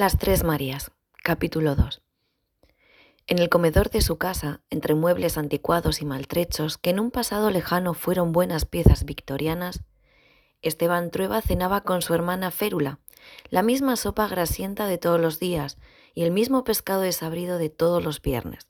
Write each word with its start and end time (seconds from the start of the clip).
Las 0.00 0.16
Tres 0.16 0.44
Marías, 0.44 0.92
capítulo 1.22 1.76
2. 1.76 2.00
En 3.26 3.38
el 3.38 3.50
comedor 3.50 3.90
de 3.90 4.00
su 4.00 4.16
casa, 4.16 4.62
entre 4.70 4.94
muebles 4.94 5.36
anticuados 5.36 6.00
y 6.00 6.06
maltrechos 6.06 6.78
que 6.78 6.88
en 6.88 7.00
un 7.00 7.10
pasado 7.10 7.50
lejano 7.50 7.92
fueron 7.92 8.32
buenas 8.32 8.64
piezas 8.64 9.04
victorianas, 9.04 9.82
Esteban 10.62 11.10
Trueba 11.10 11.42
cenaba 11.42 11.82
con 11.82 12.00
su 12.00 12.14
hermana 12.14 12.50
Férula, 12.50 12.98
la 13.50 13.60
misma 13.60 13.94
sopa 13.96 14.26
grasienta 14.26 14.86
de 14.86 14.96
todos 14.96 15.20
los 15.20 15.38
días 15.38 15.76
y 16.14 16.22
el 16.22 16.30
mismo 16.30 16.64
pescado 16.64 17.02
desabrido 17.02 17.58
de 17.58 17.68
todos 17.68 18.02
los 18.02 18.22
viernes. 18.22 18.68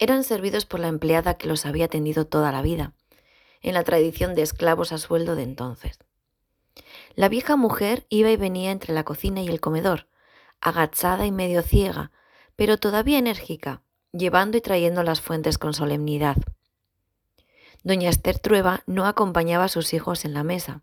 Eran 0.00 0.24
servidos 0.24 0.66
por 0.66 0.80
la 0.80 0.88
empleada 0.88 1.34
que 1.34 1.46
los 1.46 1.64
había 1.64 1.84
atendido 1.84 2.26
toda 2.26 2.50
la 2.50 2.60
vida, 2.60 2.92
en 3.60 3.74
la 3.74 3.84
tradición 3.84 4.34
de 4.34 4.42
esclavos 4.42 4.90
a 4.90 4.98
sueldo 4.98 5.36
de 5.36 5.44
entonces. 5.44 6.00
La 7.16 7.30
vieja 7.30 7.56
mujer 7.56 8.06
iba 8.10 8.30
y 8.30 8.36
venía 8.36 8.70
entre 8.70 8.92
la 8.92 9.02
cocina 9.02 9.40
y 9.40 9.48
el 9.48 9.58
comedor, 9.58 10.06
agachada 10.60 11.24
y 11.24 11.32
medio 11.32 11.62
ciega, 11.62 12.12
pero 12.56 12.76
todavía 12.76 13.18
enérgica, 13.18 13.80
llevando 14.12 14.58
y 14.58 14.60
trayendo 14.60 15.02
las 15.02 15.22
fuentes 15.22 15.56
con 15.56 15.72
solemnidad. 15.72 16.36
Doña 17.82 18.10
Esther 18.10 18.38
Trueba 18.38 18.82
no 18.86 19.06
acompañaba 19.06 19.64
a 19.64 19.68
sus 19.68 19.94
hijos 19.94 20.26
en 20.26 20.34
la 20.34 20.42
mesa. 20.42 20.82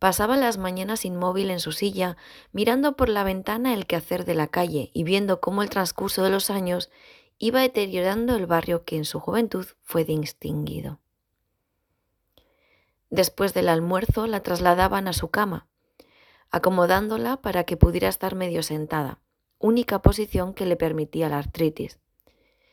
Pasaba 0.00 0.36
las 0.36 0.58
mañanas 0.58 1.04
inmóvil 1.04 1.50
en 1.50 1.60
su 1.60 1.70
silla, 1.70 2.16
mirando 2.50 2.96
por 2.96 3.08
la 3.08 3.22
ventana 3.22 3.74
el 3.74 3.86
quehacer 3.86 4.24
de 4.24 4.34
la 4.34 4.48
calle 4.48 4.90
y 4.92 5.04
viendo 5.04 5.40
cómo 5.40 5.62
el 5.62 5.70
transcurso 5.70 6.24
de 6.24 6.30
los 6.30 6.50
años 6.50 6.90
iba 7.38 7.60
deteriorando 7.60 8.34
el 8.34 8.46
barrio 8.46 8.84
que 8.84 8.96
en 8.96 9.04
su 9.04 9.20
juventud 9.20 9.66
fue 9.84 10.04
distinguido. 10.04 10.98
Después 13.14 13.54
del 13.54 13.68
almuerzo 13.68 14.26
la 14.26 14.40
trasladaban 14.40 15.06
a 15.06 15.12
su 15.12 15.28
cama, 15.28 15.68
acomodándola 16.50 17.36
para 17.36 17.62
que 17.62 17.76
pudiera 17.76 18.08
estar 18.08 18.34
medio 18.34 18.64
sentada, 18.64 19.20
única 19.60 20.02
posición 20.02 20.52
que 20.52 20.66
le 20.66 20.74
permitía 20.74 21.28
la 21.28 21.38
artritis, 21.38 22.00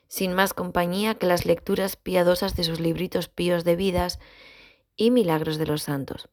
sin 0.08 0.34
más 0.34 0.56
compañía 0.56 1.14
que 1.14 1.28
las 1.28 1.46
lecturas 1.46 1.96
piadosas 1.96 2.56
de 2.56 2.64
sus 2.64 2.80
libritos 2.80 3.30
píos 3.30 3.64
de 3.66 3.76
vidas 3.76 4.20
y 4.96 5.12
milagros 5.12 5.60
de 5.60 5.68
los 5.68 5.84
santos. 5.84 6.28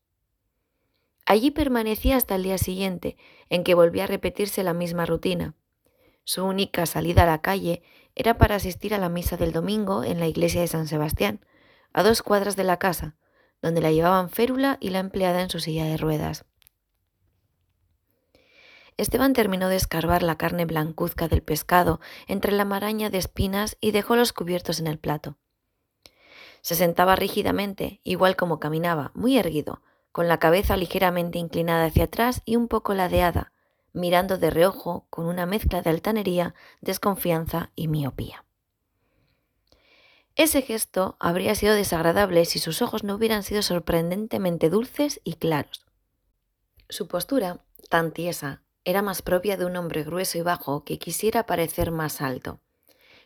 Allí 1.26 1.50
permanecía 1.50 2.16
hasta 2.16 2.36
el 2.36 2.44
día 2.44 2.56
siguiente, 2.56 3.18
en 3.50 3.62
que 3.62 3.74
volvía 3.74 4.04
a 4.04 4.06
repetirse 4.06 4.62
la 4.62 4.72
misma 4.72 5.04
rutina. 5.04 5.54
Su 6.24 6.46
única 6.46 6.86
salida 6.86 7.24
a 7.24 7.26
la 7.26 7.42
calle 7.42 7.82
era 8.14 8.38
para 8.38 8.54
asistir 8.54 8.94
a 8.94 8.98
la 8.98 9.10
misa 9.10 9.36
del 9.36 9.52
domingo 9.52 10.02
en 10.02 10.18
la 10.18 10.28
iglesia 10.28 10.62
de 10.62 10.68
San 10.68 10.88
Sebastián, 10.88 11.44
a 11.92 12.02
dos 12.02 12.22
cuadras 12.22 12.56
de 12.56 12.64
la 12.64 12.78
casa, 12.78 13.17
donde 13.62 13.80
la 13.80 13.90
llevaban 13.90 14.30
Férula 14.30 14.78
y 14.80 14.90
la 14.90 14.98
empleada 14.98 15.42
en 15.42 15.50
su 15.50 15.60
silla 15.60 15.84
de 15.84 15.96
ruedas. 15.96 16.44
Esteban 18.96 19.32
terminó 19.32 19.68
de 19.68 19.76
escarbar 19.76 20.24
la 20.24 20.36
carne 20.36 20.64
blancuzca 20.64 21.28
del 21.28 21.42
pescado 21.42 22.00
entre 22.26 22.50
la 22.50 22.64
maraña 22.64 23.10
de 23.10 23.18
espinas 23.18 23.76
y 23.80 23.92
dejó 23.92 24.16
los 24.16 24.32
cubiertos 24.32 24.80
en 24.80 24.88
el 24.88 24.98
plato. 24.98 25.36
Se 26.62 26.74
sentaba 26.74 27.14
rígidamente, 27.14 28.00
igual 28.02 28.34
como 28.34 28.58
caminaba, 28.58 29.12
muy 29.14 29.38
erguido, 29.38 29.82
con 30.10 30.26
la 30.26 30.38
cabeza 30.38 30.76
ligeramente 30.76 31.38
inclinada 31.38 31.84
hacia 31.84 32.04
atrás 32.04 32.42
y 32.44 32.56
un 32.56 32.66
poco 32.66 32.92
ladeada, 32.92 33.52
mirando 33.92 34.36
de 34.36 34.50
reojo 34.50 35.06
con 35.10 35.26
una 35.26 35.46
mezcla 35.46 35.80
de 35.80 35.90
altanería, 35.90 36.54
desconfianza 36.80 37.70
y 37.76 37.86
miopía. 37.86 38.44
Ese 40.38 40.62
gesto 40.62 41.16
habría 41.18 41.56
sido 41.56 41.74
desagradable 41.74 42.44
si 42.44 42.60
sus 42.60 42.80
ojos 42.80 43.02
no 43.02 43.16
hubieran 43.16 43.42
sido 43.42 43.60
sorprendentemente 43.60 44.70
dulces 44.70 45.20
y 45.24 45.34
claros. 45.34 45.84
Su 46.88 47.08
postura, 47.08 47.64
tan 47.90 48.12
tiesa, 48.12 48.62
era 48.84 49.02
más 49.02 49.20
propia 49.20 49.56
de 49.56 49.64
un 49.64 49.74
hombre 49.74 50.04
grueso 50.04 50.38
y 50.38 50.42
bajo 50.42 50.84
que 50.84 51.00
quisiera 51.00 51.44
parecer 51.44 51.90
más 51.90 52.20
alto. 52.20 52.60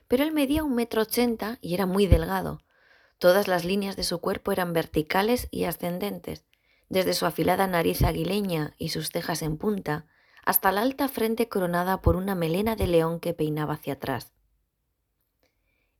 Pero 0.09 0.23
él 0.23 0.33
medía 0.33 0.65
un 0.65 0.75
metro 0.75 1.03
ochenta 1.03 1.59
y 1.61 1.75
era 1.75 1.85
muy 1.85 2.07
delgado. 2.07 2.63
Todas 3.19 3.47
las 3.47 3.67
líneas 3.67 3.95
de 3.95 4.05
su 4.05 4.19
cuerpo 4.23 4.51
eran 4.51 4.73
verticales 4.73 5.49
y 5.51 5.65
ascendentes, 5.65 6.47
desde 6.89 7.13
su 7.13 7.27
afilada 7.27 7.67
nariz 7.67 8.03
aguileña 8.03 8.75
y 8.79 8.89
sus 8.89 9.11
cejas 9.11 9.43
en 9.43 9.59
punta, 9.59 10.07
hasta 10.47 10.73
la 10.73 10.81
alta 10.81 11.09
frente 11.09 11.47
coronada 11.51 12.01
por 12.01 12.17
una 12.17 12.35
melena 12.35 12.75
de 12.75 12.87
león 12.87 13.21
que 13.21 13.35
peinaba 13.35 13.75
hacia 13.75 13.93
atrás. 13.93 14.32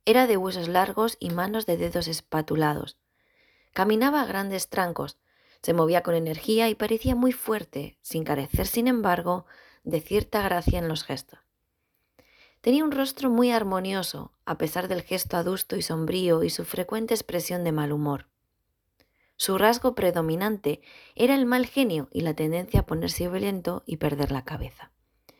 Era 0.05 0.27
de 0.27 0.37
huesos 0.37 0.67
largos 0.67 1.17
y 1.19 1.29
manos 1.29 1.65
de 1.65 1.77
dedos 1.77 2.07
espatulados. 2.07 2.97
Caminaba 3.71 4.21
a 4.21 4.25
grandes 4.25 4.69
trancos, 4.69 5.17
se 5.61 5.73
movía 5.73 6.03
con 6.03 6.13
energía 6.13 6.69
y 6.69 6.75
parecía 6.75 7.15
muy 7.15 7.31
fuerte, 7.31 7.97
sin 8.01 8.25
carecer, 8.25 8.67
sin 8.67 8.87
embargo, 8.87 9.45
de 9.83 10.01
cierta 10.01 10.41
gracia 10.41 10.77
en 10.77 10.89
los 10.89 11.03
gestos. 11.05 11.39
Tenía 12.59 12.83
un 12.83 12.91
rostro 12.91 13.29
muy 13.29 13.51
armonioso, 13.51 14.33
a 14.45 14.57
pesar 14.57 14.87
del 14.87 15.01
gesto 15.01 15.37
adusto 15.37 15.75
y 15.75 15.81
sombrío 15.81 16.43
y 16.43 16.49
su 16.49 16.65
frecuente 16.65 17.13
expresión 17.13 17.63
de 17.63 17.71
mal 17.71 17.91
humor. 17.91 18.27
Su 19.35 19.57
rasgo 19.57 19.95
predominante 19.95 20.81
era 21.15 21.35
el 21.35 21.45
mal 21.45 21.65
genio 21.65 22.07
y 22.11 22.21
la 22.21 22.33
tendencia 22.33 22.81
a 22.81 22.85
ponerse 22.85 23.27
violento 23.27 23.83
y 23.85 23.97
perder 23.97 24.31
la 24.31 24.45
cabeza, 24.45 24.91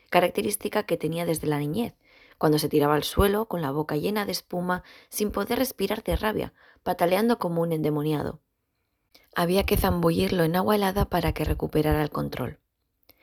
característica 0.10 0.84
que 0.84 0.98
tenía 0.98 1.26
desde 1.26 1.48
la 1.48 1.60
niñez, 1.60 1.96
cuando 2.44 2.60
se 2.60 2.68
tiraba 2.68 2.96
al 2.96 3.06
suelo 3.06 3.46
con 3.46 3.62
la 3.62 3.72
boca 3.72 3.96
llena 3.96 4.26
de 4.26 4.34
espuma 4.34 4.84
sin 5.08 5.32
poder 5.32 5.60
respirar 5.60 6.04
de 6.04 6.18
rabia, 6.18 6.52
pataleando 6.84 7.40
como 7.40 7.62
un 7.62 7.72
endemoniado. 7.72 8.42
Había 9.34 9.64
que 9.64 9.78
zambullirlo 9.78 10.44
en 10.44 10.58
agua 10.58 10.76
helada 10.76 11.06
para 11.06 11.32
que 11.32 11.46
recuperara 11.46 12.04
el 12.04 12.10
control. 12.10 12.60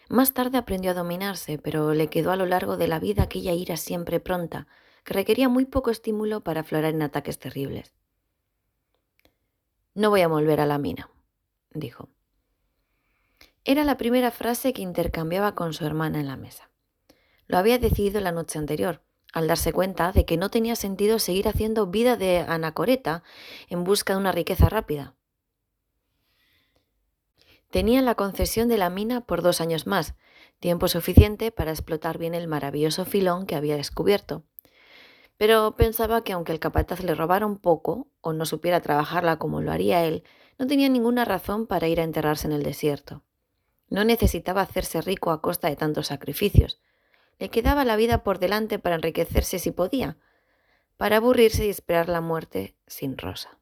Más 0.09 0.33
tarde 0.33 0.57
aprendió 0.57 0.93
a 0.93 0.95
dominarse, 0.95 1.59
pero 1.59 1.93
le 1.93 2.09
quedó 2.09 2.31
a 2.31 2.37
lo 2.37 2.47
largo 2.47 2.79
de 2.79 2.89
la 2.89 2.99
vida 2.99 3.25
aquella 3.25 3.53
ira 3.53 3.77
siempre 3.77 4.21
pronta, 4.21 4.69
que 5.05 5.13
requería 5.13 5.51
muy 5.51 5.67
poco 5.67 5.91
estímulo 5.91 6.41
para 6.41 6.63
aflorar 6.63 6.95
en 6.95 7.03
ataques 7.03 7.39
terribles. 7.39 7.93
No 9.93 10.09
voy 10.09 10.23
a 10.23 10.29
volver 10.29 10.63
a 10.63 10.67
la 10.67 10.79
mina, 10.79 11.11
dijo. 11.75 12.09
Era 13.67 13.85
la 13.85 13.99
primera 13.99 14.31
frase 14.31 14.73
que 14.73 14.81
intercambiaba 14.81 15.55
con 15.55 15.75
su 15.75 15.85
hermana 15.85 16.21
en 16.21 16.27
la 16.27 16.39
mesa. 16.39 16.71
Lo 17.49 17.59
había 17.59 17.79
decidido 17.79 18.23
la 18.23 18.33
noche 18.33 18.59
anterior, 18.59 19.03
al 19.33 19.49
darse 19.49 19.73
cuenta 19.73 20.13
de 20.13 20.25
que 20.25 20.37
no 20.37 20.51
tenía 20.51 20.77
sentido 20.77 21.19
seguir 21.19 21.49
haciendo 21.49 21.87
vida 21.87 22.17
de 22.17 22.41
anacoreta 22.41 23.23
en 23.69 23.85
busca 23.85 24.15
de 24.15 24.21
una 24.21 24.33
riqueza 24.33 24.69
rápida. 24.69 25.15
Tenía 27.71 28.03
la 28.03 28.17
concesión 28.17 28.69
de 28.69 28.79
la 28.79 28.91
mina 28.91 29.21
por 29.21 29.43
dos 29.43 29.61
años 29.61 29.87
más, 29.87 30.15
tiempo 30.59 30.89
suficiente 30.89 31.53
para 31.53 31.71
explotar 31.71 32.19
bien 32.19 32.35
el 32.35 32.49
maravilloso 32.49 33.05
filón 33.05 33.47
que 33.47 33.55
había 33.55 33.77
descubierto. 33.77 34.43
Pero 35.37 35.75
pensaba 35.77 36.23
que 36.23 36.33
aunque 36.33 36.53
el 36.53 36.59
capataz 36.59 37.03
le 37.03 37.15
robara 37.15 37.47
un 37.47 37.59
poco, 37.59 38.09
o 38.21 38.33
no 38.33 38.45
supiera 38.45 38.81
trabajarla 38.81 39.39
como 39.39 39.63
lo 39.63 39.73
haría 39.73 40.05
él, 40.05 40.25
no 40.59 40.67
tenía 40.67 40.89
ninguna 40.89 41.25
razón 41.25 41.67
para 41.67 41.89
ir 41.89 42.01
a 42.01 42.05
enterrarse 42.05 42.47
en 42.47 42.53
el 42.53 42.63
desierto. 42.63 43.23
No 43.89 44.05
necesitaba 44.05 44.61
hacerse 44.61 45.01
rico 45.01 45.31
a 45.31 45.41
costa 45.41 45.69
de 45.69 45.77
tantos 45.77 46.09
sacrificios. 46.09 46.81
Le 47.41 47.49
quedaba 47.49 47.85
la 47.85 47.97
vida 47.97 48.23
por 48.23 48.39
delante 48.39 48.79
para 48.79 48.97
enriquecerse 48.97 49.59
si 49.59 49.73
podía, 49.73 50.19
para 50.99 51.17
aburrirse 51.17 51.67
y 51.67 51.71
esperar 51.71 52.11
la 52.11 52.21
muerte 52.21 52.77
sin 52.87 53.17
rosa. 53.17 53.59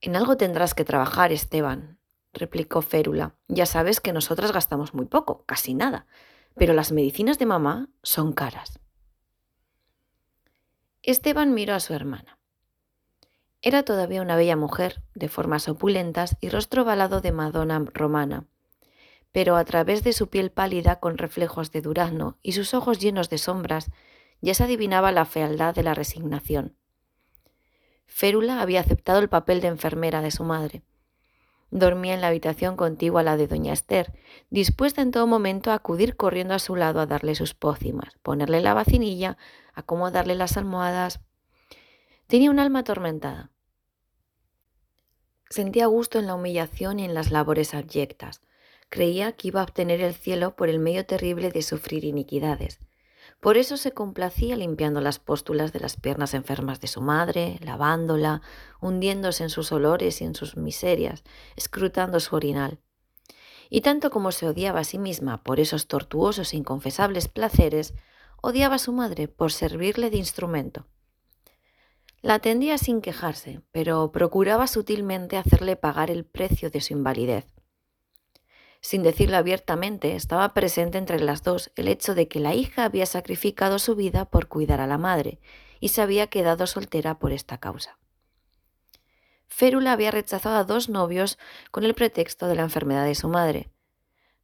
En 0.00 0.14
algo 0.14 0.36
tendrás 0.36 0.74
que 0.74 0.84
trabajar, 0.84 1.32
Esteban, 1.32 1.98
replicó 2.32 2.82
Férula. 2.82 3.34
Ya 3.48 3.66
sabes 3.66 4.00
que 4.00 4.12
nosotras 4.12 4.52
gastamos 4.52 4.94
muy 4.94 5.06
poco, 5.06 5.44
casi 5.44 5.74
nada, 5.74 6.06
pero 6.54 6.72
las 6.72 6.92
medicinas 6.92 7.38
de 7.40 7.46
mamá 7.46 7.88
son 8.04 8.32
caras. 8.32 8.78
Esteban 11.02 11.52
miró 11.52 11.74
a 11.74 11.80
su 11.80 11.94
hermana. 11.94 12.38
Era 13.60 13.82
todavía 13.82 14.22
una 14.22 14.36
bella 14.36 14.56
mujer, 14.56 15.02
de 15.14 15.28
formas 15.28 15.68
opulentas 15.68 16.36
y 16.40 16.48
rostro 16.48 16.84
balado 16.84 17.20
de 17.20 17.32
Madonna 17.32 17.84
romana, 17.92 18.46
pero 19.32 19.56
a 19.56 19.64
través 19.64 20.02
de 20.02 20.12
su 20.12 20.28
piel 20.28 20.50
pálida 20.50 20.96
con 20.96 21.18
reflejos 21.18 21.70
de 21.70 21.82
durazno 21.82 22.38
y 22.42 22.52
sus 22.52 22.74
ojos 22.74 22.98
llenos 22.98 23.30
de 23.30 23.38
sombras 23.38 23.90
ya 24.40 24.54
se 24.54 24.64
adivinaba 24.64 25.12
la 25.12 25.24
fealdad 25.24 25.74
de 25.74 25.82
la 25.82 25.94
resignación. 25.94 26.76
Férula 28.06 28.60
había 28.60 28.80
aceptado 28.80 29.20
el 29.20 29.28
papel 29.28 29.60
de 29.60 29.68
enfermera 29.68 30.20
de 30.20 30.30
su 30.30 30.44
madre. 30.44 30.82
Dormía 31.70 32.14
en 32.14 32.20
la 32.20 32.26
habitación 32.26 32.76
contigua 32.76 33.20
a 33.20 33.24
la 33.24 33.36
de 33.36 33.46
doña 33.46 33.72
Esther, 33.72 34.12
dispuesta 34.50 35.02
en 35.02 35.12
todo 35.12 35.28
momento 35.28 35.70
a 35.70 35.74
acudir 35.74 36.16
corriendo 36.16 36.54
a 36.54 36.58
su 36.58 36.74
lado 36.74 37.00
a 37.00 37.06
darle 37.06 37.36
sus 37.36 37.54
pócimas, 37.54 38.18
ponerle 38.22 38.60
la 38.60 38.74
vacinilla, 38.74 39.38
acomodarle 39.72 40.34
las 40.34 40.56
almohadas. 40.56 41.20
Tenía 42.26 42.50
un 42.50 42.58
alma 42.58 42.80
atormentada. 42.80 43.52
Sentía 45.48 45.86
gusto 45.86 46.18
en 46.18 46.26
la 46.26 46.34
humillación 46.34 46.98
y 46.98 47.04
en 47.04 47.14
las 47.14 47.30
labores 47.30 47.74
abyectas 47.74 48.40
creía 48.90 49.32
que 49.32 49.48
iba 49.48 49.60
a 49.60 49.64
obtener 49.64 50.02
el 50.02 50.14
cielo 50.14 50.56
por 50.56 50.68
el 50.68 50.78
medio 50.78 51.06
terrible 51.06 51.50
de 51.50 51.62
sufrir 51.62 52.04
iniquidades. 52.04 52.80
Por 53.40 53.56
eso 53.56 53.78
se 53.78 53.92
complacía 53.92 54.56
limpiando 54.56 55.00
las 55.00 55.18
póstulas 55.18 55.72
de 55.72 55.80
las 55.80 55.96
piernas 55.96 56.34
enfermas 56.34 56.80
de 56.80 56.88
su 56.88 57.00
madre, 57.00 57.58
lavándola, 57.62 58.42
hundiéndose 58.80 59.44
en 59.44 59.50
sus 59.50 59.72
olores 59.72 60.20
y 60.20 60.24
en 60.24 60.34
sus 60.34 60.56
miserias, 60.56 61.24
escrutando 61.56 62.20
su 62.20 62.36
orinal. 62.36 62.80
Y 63.70 63.80
tanto 63.80 64.10
como 64.10 64.32
se 64.32 64.46
odiaba 64.46 64.80
a 64.80 64.84
sí 64.84 64.98
misma 64.98 65.42
por 65.42 65.60
esos 65.60 65.86
tortuosos 65.86 66.52
e 66.52 66.58
inconfesables 66.58 67.28
placeres, 67.28 67.94
odiaba 68.42 68.74
a 68.74 68.78
su 68.78 68.92
madre 68.92 69.28
por 69.28 69.52
servirle 69.52 70.10
de 70.10 70.18
instrumento. 70.18 70.86
La 72.20 72.34
atendía 72.34 72.76
sin 72.76 73.00
quejarse, 73.00 73.62
pero 73.72 74.12
procuraba 74.12 74.66
sutilmente 74.66 75.38
hacerle 75.38 75.76
pagar 75.76 76.10
el 76.10 76.26
precio 76.26 76.68
de 76.68 76.82
su 76.82 76.92
invalidez. 76.92 77.46
Sin 78.80 79.02
decirlo 79.02 79.36
abiertamente, 79.36 80.16
estaba 80.16 80.54
presente 80.54 80.96
entre 80.96 81.20
las 81.20 81.42
dos 81.42 81.70
el 81.76 81.88
hecho 81.88 82.14
de 82.14 82.28
que 82.28 82.40
la 82.40 82.54
hija 82.54 82.84
había 82.84 83.06
sacrificado 83.06 83.78
su 83.78 83.94
vida 83.94 84.24
por 84.24 84.48
cuidar 84.48 84.80
a 84.80 84.86
la 84.86 84.98
madre 84.98 85.38
y 85.80 85.88
se 85.88 86.00
había 86.00 86.28
quedado 86.28 86.66
soltera 86.66 87.18
por 87.18 87.32
esta 87.32 87.58
causa. 87.58 87.98
Férula 89.48 89.92
había 89.92 90.10
rechazado 90.10 90.56
a 90.56 90.64
dos 90.64 90.88
novios 90.88 91.38
con 91.70 91.84
el 91.84 91.94
pretexto 91.94 92.46
de 92.46 92.54
la 92.54 92.62
enfermedad 92.62 93.04
de 93.04 93.14
su 93.14 93.28
madre. 93.28 93.70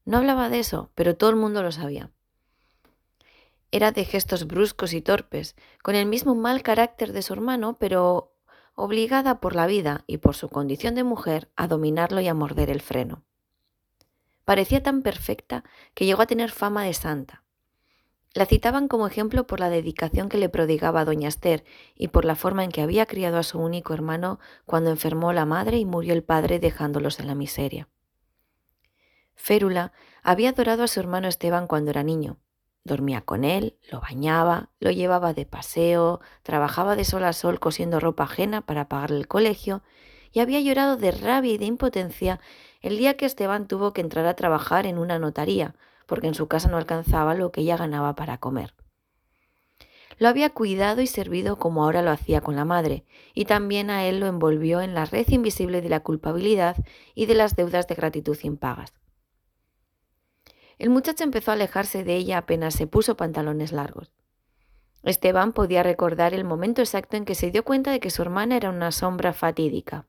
No 0.04 0.18
hablaba 0.18 0.50
de 0.50 0.58
eso, 0.58 0.90
pero 0.94 1.16
todo 1.16 1.30
el 1.30 1.36
mundo 1.36 1.62
lo 1.62 1.72
sabía. 1.72 2.10
Era 3.70 3.92
de 3.92 4.04
gestos 4.04 4.46
bruscos 4.46 4.92
y 4.92 5.00
torpes, 5.00 5.56
con 5.82 5.94
el 5.94 6.06
mismo 6.06 6.34
mal 6.34 6.62
carácter 6.62 7.12
de 7.12 7.22
su 7.22 7.32
hermano, 7.32 7.76
pero 7.78 8.34
obligada 8.74 9.40
por 9.40 9.54
la 9.54 9.66
vida 9.66 10.04
y 10.06 10.18
por 10.18 10.36
su 10.36 10.48
condición 10.48 10.94
de 10.94 11.04
mujer 11.04 11.50
a 11.56 11.66
dominarlo 11.66 12.20
y 12.20 12.28
a 12.28 12.34
morder 12.34 12.70
el 12.70 12.82
freno. 12.82 13.25
Parecía 14.46 14.80
tan 14.80 15.02
perfecta 15.02 15.64
que 15.92 16.06
llegó 16.06 16.22
a 16.22 16.26
tener 16.26 16.52
fama 16.52 16.84
de 16.84 16.94
santa. 16.94 17.42
La 18.32 18.46
citaban 18.46 18.86
como 18.86 19.08
ejemplo 19.08 19.44
por 19.44 19.58
la 19.58 19.70
dedicación 19.70 20.28
que 20.28 20.38
le 20.38 20.48
prodigaba 20.48 21.00
a 21.00 21.04
doña 21.04 21.26
Esther 21.28 21.64
y 21.96 22.08
por 22.08 22.24
la 22.24 22.36
forma 22.36 22.62
en 22.62 22.70
que 22.70 22.80
había 22.80 23.06
criado 23.06 23.38
a 23.38 23.42
su 23.42 23.58
único 23.58 23.92
hermano 23.92 24.38
cuando 24.64 24.90
enfermó 24.90 25.32
la 25.32 25.46
madre 25.46 25.78
y 25.78 25.84
murió 25.84 26.12
el 26.12 26.22
padre 26.22 26.60
dejándolos 26.60 27.18
en 27.18 27.26
la 27.26 27.34
miseria. 27.34 27.88
Férula 29.34 29.92
había 30.22 30.50
adorado 30.50 30.84
a 30.84 30.88
su 30.88 31.00
hermano 31.00 31.26
Esteban 31.26 31.66
cuando 31.66 31.90
era 31.90 32.04
niño. 32.04 32.38
Dormía 32.84 33.22
con 33.22 33.42
él, 33.42 33.76
lo 33.90 34.00
bañaba, 34.00 34.70
lo 34.78 34.92
llevaba 34.92 35.34
de 35.34 35.44
paseo, 35.44 36.20
trabajaba 36.44 36.94
de 36.94 37.04
sol 37.04 37.24
a 37.24 37.32
sol 37.32 37.58
cosiendo 37.58 37.98
ropa 37.98 38.22
ajena 38.24 38.60
para 38.60 38.88
pagarle 38.88 39.18
el 39.18 39.26
colegio 39.26 39.82
y 40.30 40.40
había 40.40 40.60
llorado 40.60 40.96
de 40.96 41.10
rabia 41.10 41.54
y 41.54 41.58
de 41.58 41.64
impotencia 41.64 42.38
el 42.86 42.98
día 42.98 43.16
que 43.16 43.26
Esteban 43.26 43.66
tuvo 43.66 43.92
que 43.92 44.00
entrar 44.00 44.26
a 44.26 44.34
trabajar 44.34 44.86
en 44.86 44.96
una 44.98 45.18
notaría, 45.18 45.74
porque 46.06 46.28
en 46.28 46.34
su 46.34 46.46
casa 46.46 46.68
no 46.68 46.76
alcanzaba 46.76 47.34
lo 47.34 47.50
que 47.50 47.62
ella 47.62 47.76
ganaba 47.76 48.14
para 48.14 48.38
comer. 48.38 48.74
Lo 50.18 50.28
había 50.28 50.50
cuidado 50.50 51.00
y 51.00 51.08
servido 51.08 51.58
como 51.58 51.82
ahora 51.82 52.00
lo 52.02 52.12
hacía 52.12 52.40
con 52.42 52.54
la 52.54 52.64
madre, 52.64 53.04
y 53.34 53.46
también 53.46 53.90
a 53.90 54.04
él 54.04 54.20
lo 54.20 54.28
envolvió 54.28 54.82
en 54.82 54.94
la 54.94 55.04
red 55.04 55.26
invisible 55.30 55.82
de 55.82 55.88
la 55.88 55.98
culpabilidad 55.98 56.76
y 57.16 57.26
de 57.26 57.34
las 57.34 57.56
deudas 57.56 57.88
de 57.88 57.96
gratitud 57.96 58.38
impagas. 58.44 58.94
El 60.78 60.90
muchacho 60.90 61.24
empezó 61.24 61.50
a 61.50 61.54
alejarse 61.54 62.04
de 62.04 62.14
ella 62.14 62.38
apenas 62.38 62.74
se 62.74 62.86
puso 62.86 63.16
pantalones 63.16 63.72
largos. 63.72 64.12
Esteban 65.02 65.52
podía 65.52 65.82
recordar 65.82 66.34
el 66.34 66.44
momento 66.44 66.82
exacto 66.82 67.16
en 67.16 67.24
que 67.24 67.34
se 67.34 67.50
dio 67.50 67.64
cuenta 67.64 67.90
de 67.90 67.98
que 67.98 68.10
su 68.10 68.22
hermana 68.22 68.56
era 68.56 68.70
una 68.70 68.92
sombra 68.92 69.32
fatídica 69.32 70.06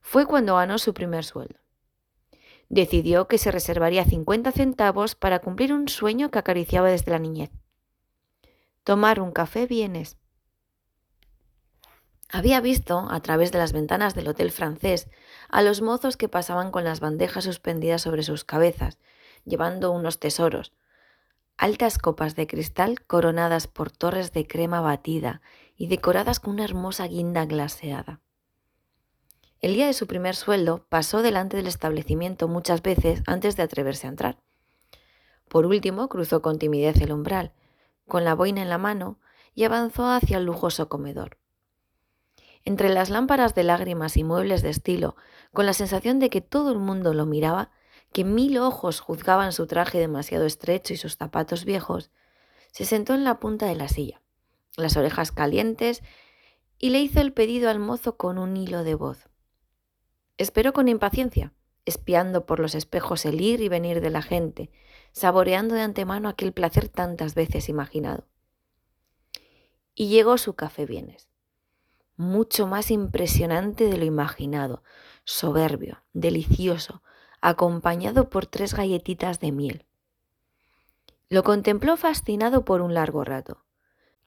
fue 0.00 0.26
cuando 0.26 0.56
ganó 0.56 0.78
su 0.78 0.94
primer 0.94 1.24
sueldo. 1.24 1.56
Decidió 2.68 3.26
que 3.26 3.38
se 3.38 3.50
reservaría 3.50 4.04
50 4.04 4.52
centavos 4.52 5.14
para 5.14 5.40
cumplir 5.40 5.72
un 5.72 5.88
sueño 5.88 6.30
que 6.30 6.38
acariciaba 6.38 6.88
desde 6.88 7.10
la 7.10 7.18
niñez. 7.18 7.50
Tomar 8.84 9.20
un 9.20 9.32
café 9.32 9.66
vienes. 9.66 10.16
Había 12.32 12.60
visto, 12.60 13.08
a 13.10 13.20
través 13.20 13.50
de 13.50 13.58
las 13.58 13.72
ventanas 13.72 14.14
del 14.14 14.28
hotel 14.28 14.52
francés, 14.52 15.08
a 15.48 15.62
los 15.62 15.82
mozos 15.82 16.16
que 16.16 16.28
pasaban 16.28 16.70
con 16.70 16.84
las 16.84 17.00
bandejas 17.00 17.44
suspendidas 17.44 18.02
sobre 18.02 18.22
sus 18.22 18.44
cabezas, 18.44 18.98
llevando 19.44 19.90
unos 19.90 20.20
tesoros, 20.20 20.72
altas 21.56 21.98
copas 21.98 22.36
de 22.36 22.46
cristal 22.46 23.04
coronadas 23.04 23.66
por 23.66 23.90
torres 23.90 24.32
de 24.32 24.46
crema 24.46 24.80
batida 24.80 25.42
y 25.76 25.88
decoradas 25.88 26.38
con 26.38 26.54
una 26.54 26.64
hermosa 26.64 27.06
guinda 27.06 27.46
glaseada. 27.46 28.20
El 29.60 29.74
día 29.74 29.86
de 29.86 29.92
su 29.92 30.06
primer 30.06 30.36
sueldo 30.36 30.86
pasó 30.88 31.20
delante 31.20 31.58
del 31.58 31.66
establecimiento 31.66 32.48
muchas 32.48 32.80
veces 32.80 33.22
antes 33.26 33.56
de 33.56 33.62
atreverse 33.62 34.06
a 34.06 34.10
entrar. 34.10 34.38
Por 35.48 35.66
último, 35.66 36.08
cruzó 36.08 36.40
con 36.40 36.58
timidez 36.58 36.98
el 37.02 37.12
umbral, 37.12 37.52
con 38.08 38.24
la 38.24 38.34
boina 38.34 38.62
en 38.62 38.70
la 38.70 38.78
mano, 38.78 39.18
y 39.54 39.64
avanzó 39.64 40.08
hacia 40.08 40.38
el 40.38 40.44
lujoso 40.44 40.88
comedor. 40.88 41.36
Entre 42.64 42.88
las 42.88 43.10
lámparas 43.10 43.54
de 43.54 43.64
lágrimas 43.64 44.16
y 44.16 44.24
muebles 44.24 44.62
de 44.62 44.70
estilo, 44.70 45.16
con 45.52 45.66
la 45.66 45.74
sensación 45.74 46.20
de 46.20 46.30
que 46.30 46.40
todo 46.40 46.72
el 46.72 46.78
mundo 46.78 47.12
lo 47.12 47.26
miraba, 47.26 47.70
que 48.12 48.24
mil 48.24 48.56
ojos 48.58 49.00
juzgaban 49.00 49.52
su 49.52 49.66
traje 49.66 49.98
demasiado 49.98 50.46
estrecho 50.46 50.94
y 50.94 50.96
sus 50.96 51.16
zapatos 51.16 51.66
viejos, 51.66 52.10
se 52.72 52.86
sentó 52.86 53.12
en 53.12 53.24
la 53.24 53.40
punta 53.40 53.66
de 53.66 53.76
la 53.76 53.88
silla, 53.88 54.22
las 54.76 54.96
orejas 54.96 55.32
calientes, 55.32 56.02
y 56.78 56.90
le 56.90 57.00
hizo 57.00 57.20
el 57.20 57.34
pedido 57.34 57.68
al 57.68 57.78
mozo 57.78 58.16
con 58.16 58.38
un 58.38 58.56
hilo 58.56 58.84
de 58.84 58.94
voz. 58.94 59.29
Esperó 60.40 60.72
con 60.72 60.88
impaciencia, 60.88 61.52
espiando 61.84 62.46
por 62.46 62.60
los 62.60 62.74
espejos 62.74 63.26
el 63.26 63.42
ir 63.42 63.60
y 63.60 63.68
venir 63.68 64.00
de 64.00 64.08
la 64.08 64.22
gente, 64.22 64.70
saboreando 65.12 65.74
de 65.74 65.82
antemano 65.82 66.30
aquel 66.30 66.54
placer 66.54 66.88
tantas 66.88 67.34
veces 67.34 67.68
imaginado. 67.68 68.24
Y 69.94 70.08
llegó 70.08 70.38
su 70.38 70.54
café 70.54 70.86
bienes, 70.86 71.28
mucho 72.16 72.66
más 72.66 72.90
impresionante 72.90 73.84
de 73.84 73.98
lo 73.98 74.06
imaginado, 74.06 74.82
soberbio, 75.24 76.02
delicioso, 76.14 77.02
acompañado 77.42 78.30
por 78.30 78.46
tres 78.46 78.72
galletitas 78.72 79.40
de 79.40 79.52
miel. 79.52 79.84
Lo 81.28 81.42
contempló 81.42 81.98
fascinado 81.98 82.64
por 82.64 82.80
un 82.80 82.94
largo 82.94 83.24
rato. 83.24 83.66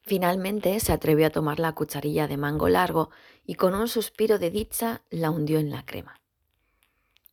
Finalmente 0.06 0.78
se 0.82 0.92
atrevió 0.92 1.28
a 1.28 1.30
tomar 1.30 1.60
la 1.60 1.72
cucharilla 1.72 2.28
de 2.28 2.36
mango 2.36 2.68
largo 2.68 3.10
y 3.46 3.56
con 3.56 3.74
un 3.74 3.88
suspiro 3.88 4.38
de 4.38 4.52
dicha 4.52 5.02
la 5.10 5.32
hundió 5.32 5.60
en 5.60 5.72
la 5.72 5.86
crema. 5.86 6.20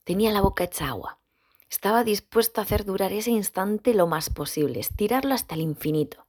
Tenía 0.05 0.31
la 0.33 0.41
boca 0.41 0.65
hecha 0.65 0.89
agua. 0.89 1.19
Estaba 1.69 2.05
dispuesto 2.05 2.61
a 2.61 2.65
hacer 2.65 2.85
durar 2.85 3.13
ese 3.13 3.33
instante 3.33 3.93
lo 3.93 4.07
más 4.07 4.31
posible, 4.31 4.79
estirarlo 4.79 5.35
hasta 5.35 5.57
el 5.57 5.63
infinito. 5.63 6.27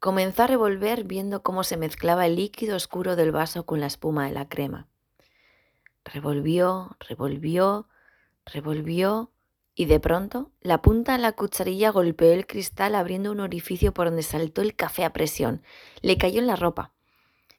Comenzó 0.00 0.42
a 0.42 0.46
revolver 0.48 1.04
viendo 1.04 1.42
cómo 1.44 1.62
se 1.62 1.76
mezclaba 1.76 2.26
el 2.26 2.34
líquido 2.34 2.74
oscuro 2.74 3.14
del 3.14 3.30
vaso 3.30 3.66
con 3.66 3.80
la 3.80 3.86
espuma 3.86 4.26
de 4.26 4.32
la 4.32 4.48
crema. 4.48 4.88
Revolvió, 6.04 6.96
revolvió, 6.98 7.88
revolvió 8.46 9.30
y 9.80 9.86
de 9.86 9.98
pronto 9.98 10.50
la 10.60 10.82
punta 10.82 11.12
de 11.12 11.20
la 11.20 11.32
cucharilla 11.32 11.88
golpeó 11.88 12.34
el 12.34 12.46
cristal 12.46 12.94
abriendo 12.94 13.32
un 13.32 13.40
orificio 13.40 13.94
por 13.94 14.08
donde 14.08 14.22
saltó 14.22 14.60
el 14.60 14.76
café 14.76 15.06
a 15.06 15.14
presión. 15.14 15.62
Le 16.02 16.18
cayó 16.18 16.38
en 16.38 16.46
la 16.46 16.56
ropa. 16.56 16.92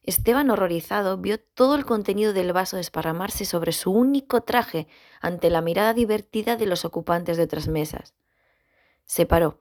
Esteban, 0.04 0.52
horrorizado, 0.52 1.18
vio 1.18 1.40
todo 1.40 1.74
el 1.74 1.84
contenido 1.84 2.32
del 2.32 2.54
vaso 2.54 2.78
desparramarse 2.78 3.44
sobre 3.44 3.72
su 3.72 3.90
único 3.92 4.42
traje 4.42 4.88
ante 5.20 5.50
la 5.50 5.62
mirada 5.62 5.96
divertida 5.96 6.58
de 6.58 6.68
los 6.68 6.86
ocupantes 6.86 7.38
de 7.38 7.44
otras 7.44 7.68
mesas. 7.68 8.14
Se 9.04 9.26
paró, 9.26 9.60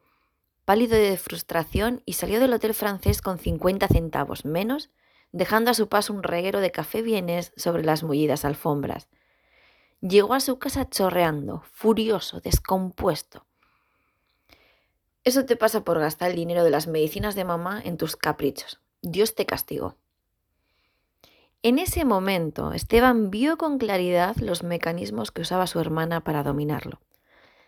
pálido 0.66 0.99
de 0.99 1.16
frustración, 1.16 2.02
y 2.04 2.12
salió 2.12 2.40
del 2.40 2.52
hotel 2.52 2.75
francés 2.75 3.23
con 3.23 3.38
50 3.38 3.88
centavos 3.88 4.44
menos, 4.44 4.90
dejando 5.32 5.70
a 5.70 5.75
su 5.75 5.88
paso 5.88 6.12
un 6.12 6.23
reguero 6.23 6.61
de 6.61 6.73
café 6.73 7.00
bienes 7.00 7.54
sobre 7.56 7.85
las 7.85 8.02
mullidas 8.02 8.44
alfombras. 8.44 9.08
Llegó 10.00 10.35
a 10.35 10.40
su 10.40 10.59
casa 10.59 10.88
chorreando, 10.88 11.62
furioso, 11.73 12.40
descompuesto. 12.40 13.45
Eso 15.25 15.45
te 15.45 15.57
pasa 15.57 15.85
por 15.85 15.99
gastar 15.99 16.30
el 16.30 16.37
dinero 16.37 16.64
de 16.64 16.71
las 16.71 16.87
medicinas 16.87 17.35
de 17.35 17.45
mamá 17.45 17.83
en 17.85 17.99
tus 17.99 18.16
caprichos. 18.16 18.80
Dios 19.02 19.35
te 19.35 19.45
castigó. 19.45 19.97
En 21.62 21.78
ese 21.78 22.07
momento, 22.07 22.73
Esteban 22.73 23.30
vio 23.30 23.59
con 23.59 23.76
claridad 23.76 24.37
los 24.37 24.62
mecanismos 24.62 25.30
que 25.30 25.42
usaba 25.42 25.66
su 25.66 25.78
hermana 25.78 26.25
para 26.25 26.42
dominarlo, 26.42 27.00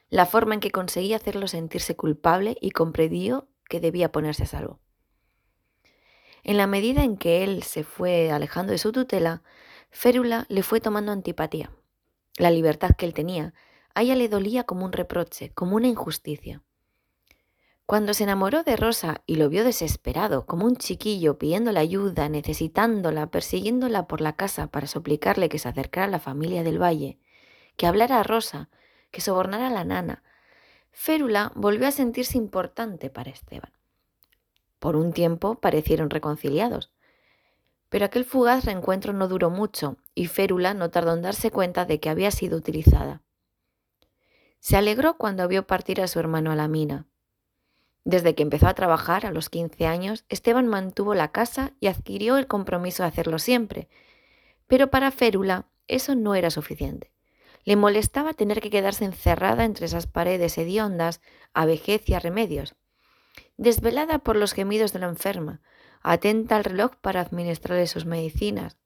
la 0.08 0.24
forma 0.24 0.54
en 0.54 0.60
que 0.60 0.70
conseguía 0.70 1.16
hacerlo 1.16 1.46
sentirse 1.46 1.94
culpable 1.94 2.56
y 2.62 2.70
comprendió 2.70 3.48
que 3.68 3.80
debía 3.80 4.10
ponerse 4.10 4.44
a 4.44 4.46
salvo. 4.46 4.80
En 6.42 6.56
la 6.56 6.66
medida 6.66 7.04
en 7.04 7.18
que 7.18 7.44
él 7.44 7.62
se 7.62 7.84
fue 7.84 8.30
alejando 8.30 8.72
de 8.72 8.78
su 8.78 8.92
tutela, 8.92 9.42
Férula 9.90 10.46
le 10.48 10.62
fue 10.62 10.80
tomando 10.80 11.12
antipatía. 11.12 11.70
La 12.36 12.50
libertad 12.50 12.90
que 12.96 13.06
él 13.06 13.14
tenía, 13.14 13.54
a 13.94 14.02
ella 14.02 14.14
le 14.14 14.28
dolía 14.28 14.64
como 14.64 14.84
un 14.84 14.92
reproche, 14.92 15.52
como 15.54 15.76
una 15.76 15.88
injusticia. 15.88 16.62
Cuando 17.84 18.14
se 18.14 18.24
enamoró 18.24 18.62
de 18.62 18.76
Rosa 18.76 19.22
y 19.26 19.34
lo 19.34 19.48
vio 19.48 19.64
desesperado, 19.64 20.46
como 20.46 20.64
un 20.64 20.76
chiquillo 20.76 21.36
pidiéndole 21.36 21.80
ayuda, 21.80 22.28
necesitándola, 22.28 23.30
persiguiéndola 23.30 24.06
por 24.06 24.20
la 24.20 24.34
casa 24.34 24.68
para 24.68 24.86
suplicarle 24.86 25.48
que 25.48 25.58
se 25.58 25.68
acercara 25.68 26.06
a 26.06 26.10
la 26.10 26.20
familia 26.20 26.62
del 26.62 26.80
valle, 26.80 27.18
que 27.76 27.86
hablara 27.86 28.20
a 28.20 28.22
Rosa, 28.22 28.70
que 29.10 29.20
sobornara 29.20 29.66
a 29.66 29.70
la 29.70 29.84
nana, 29.84 30.22
Férula 30.92 31.52
volvió 31.54 31.88
a 31.88 31.90
sentirse 31.90 32.36
importante 32.38 33.10
para 33.10 33.30
Esteban. 33.30 33.72
Por 34.78 34.96
un 34.96 35.12
tiempo 35.12 35.56
parecieron 35.56 36.10
reconciliados, 36.10 36.92
pero 37.92 38.06
aquel 38.06 38.24
fugaz 38.24 38.64
reencuentro 38.64 39.12
no 39.12 39.28
duró 39.28 39.50
mucho 39.50 39.98
y 40.14 40.26
Férula 40.26 40.72
no 40.72 40.88
tardó 40.88 41.12
en 41.12 41.20
darse 41.20 41.50
cuenta 41.50 41.84
de 41.84 42.00
que 42.00 42.08
había 42.08 42.30
sido 42.30 42.56
utilizada. 42.56 43.20
Se 44.60 44.78
alegró 44.78 45.18
cuando 45.18 45.46
vio 45.46 45.66
partir 45.66 46.00
a 46.00 46.08
su 46.08 46.18
hermano 46.18 46.50
a 46.50 46.56
la 46.56 46.68
mina. 46.68 47.06
Desde 48.02 48.34
que 48.34 48.44
empezó 48.44 48.66
a 48.66 48.72
trabajar 48.72 49.26
a 49.26 49.30
los 49.30 49.50
15 49.50 49.86
años, 49.86 50.24
Esteban 50.30 50.68
mantuvo 50.68 51.14
la 51.14 51.32
casa 51.32 51.74
y 51.80 51.88
adquirió 51.88 52.38
el 52.38 52.46
compromiso 52.46 53.02
de 53.02 53.10
hacerlo 53.10 53.38
siempre. 53.38 53.88
Pero 54.68 54.88
para 54.88 55.10
Férula 55.10 55.66
eso 55.86 56.14
no 56.14 56.34
era 56.34 56.48
suficiente. 56.48 57.12
Le 57.64 57.76
molestaba 57.76 58.32
tener 58.32 58.62
que 58.62 58.70
quedarse 58.70 59.04
encerrada 59.04 59.66
entre 59.66 59.84
esas 59.84 60.06
paredes 60.06 60.56
hediondas 60.56 61.20
a 61.52 61.66
vejez 61.66 62.08
y 62.08 62.14
a 62.14 62.20
remedios. 62.20 62.74
Desvelada 63.58 64.18
por 64.20 64.36
los 64.36 64.54
gemidos 64.54 64.94
de 64.94 64.98
la 65.00 65.08
enferma, 65.08 65.60
atenta 66.02 66.56
al 66.56 66.64
reloj 66.64 66.96
para 67.00 67.20
administrarle 67.20 67.86
sus 67.86 68.04
medicinas, 68.04 68.76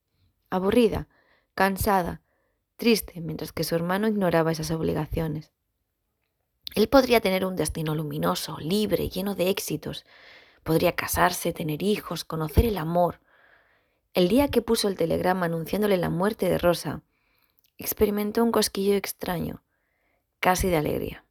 aburrida, 0.51 1.09
cansada, 1.55 2.23
triste, 2.77 3.21
mientras 3.21 3.53
que 3.53 3.65
su 3.65 3.75
hermano 3.75 4.09
ignoraba 4.09 4.53
esas 4.53 4.71
obligaciones. 4.71 5.53
Él 6.75 6.89
podría 6.89 7.21
tener 7.21 7.47
un 7.47 7.57
destino 7.57 7.95
luminoso, 7.95 8.59
libre, 8.59 9.09
lleno 9.09 9.35
de 9.35 9.49
éxitos. 9.49 10.05
Podría 10.63 10.95
casarse, 10.95 11.53
tener 11.53 11.83
hijos, 11.83 12.25
conocer 12.25 12.67
el 12.67 12.77
amor. 12.77 13.21
El 14.13 14.29
día 14.29 14.49
que 14.49 14.63
puso 14.63 14.89
el 14.89 14.97
telegrama 14.97 15.47
anunciándole 15.47 15.97
la 15.97 16.11
muerte 16.11 16.49
de 16.49 16.59
Rosa, 16.59 17.03
experimentó 17.79 18.43
un 18.43 18.53
cosquillo 18.53 18.95
extraño, 18.95 19.63
casi 20.41 20.69
de 20.69 20.77
alegría. 20.77 21.25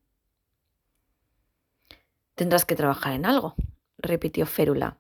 Tendrás 2.34 2.66
que 2.66 2.76
trabajar 2.76 3.14
en 3.14 3.26
algo, 3.26 3.56
repitió 3.98 4.46
Férula. 4.46 5.00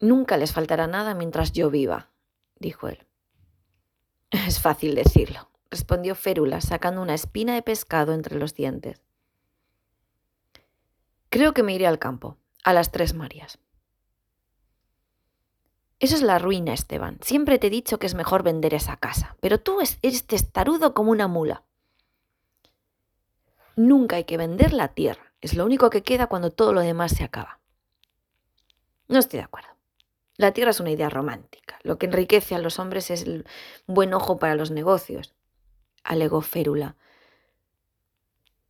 Nunca 0.00 0.36
les 0.36 0.52
faltará 0.52 0.86
nada 0.86 1.14
mientras 1.14 1.52
yo 1.52 1.70
viva, 1.70 2.10
dijo 2.58 2.88
él. 2.88 3.06
Es 4.30 4.60
fácil 4.60 4.94
decirlo, 4.94 5.48
respondió 5.70 6.14
Férula, 6.14 6.60
sacando 6.60 7.02
una 7.02 7.14
espina 7.14 7.54
de 7.54 7.62
pescado 7.62 8.12
entre 8.12 8.36
los 8.36 8.54
dientes. 8.54 9.00
Creo 11.30 11.52
que 11.52 11.62
me 11.62 11.74
iré 11.74 11.86
al 11.86 11.98
campo, 11.98 12.36
a 12.64 12.72
las 12.72 12.92
Tres 12.92 13.14
Marías. 13.14 13.58
Eso 16.00 16.14
es 16.14 16.22
la 16.22 16.38
ruina, 16.38 16.72
Esteban. 16.72 17.18
Siempre 17.22 17.58
te 17.58 17.66
he 17.66 17.70
dicho 17.70 17.98
que 17.98 18.06
es 18.06 18.14
mejor 18.14 18.44
vender 18.44 18.72
esa 18.72 18.96
casa, 18.96 19.36
pero 19.40 19.58
tú 19.58 19.80
eres 19.80 20.26
testarudo 20.26 20.94
como 20.94 21.10
una 21.10 21.26
mula. 21.26 21.64
Nunca 23.74 24.16
hay 24.16 24.24
que 24.24 24.36
vender 24.36 24.72
la 24.72 24.88
tierra. 24.88 25.32
Es 25.40 25.54
lo 25.54 25.64
único 25.64 25.90
que 25.90 26.02
queda 26.02 26.26
cuando 26.26 26.50
todo 26.50 26.72
lo 26.72 26.80
demás 26.80 27.12
se 27.12 27.24
acaba. 27.24 27.60
No 29.08 29.18
estoy 29.18 29.38
de 29.38 29.44
acuerdo. 29.44 29.77
La 30.38 30.52
tierra 30.52 30.70
es 30.70 30.78
una 30.78 30.92
idea 30.92 31.10
romántica. 31.10 31.80
Lo 31.82 31.98
que 31.98 32.06
enriquece 32.06 32.54
a 32.54 32.60
los 32.60 32.78
hombres 32.78 33.10
es 33.10 33.22
el 33.22 33.44
buen 33.86 34.14
ojo 34.14 34.38
para 34.38 34.54
los 34.54 34.70
negocios, 34.70 35.34
alegó 36.04 36.42
Férula. 36.42 36.96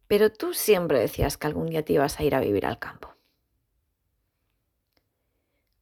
Pero 0.07 0.33
tú 0.33 0.55
siempre 0.55 0.99
decías 0.99 1.37
que 1.37 1.47
algún 1.47 1.69
día 1.69 1.85
te 1.85 1.93
ibas 1.93 2.19
a 2.19 2.25
ir 2.25 2.35
a 2.35 2.41
vivir 2.41 2.65
al 2.65 2.79
campo. 2.79 3.15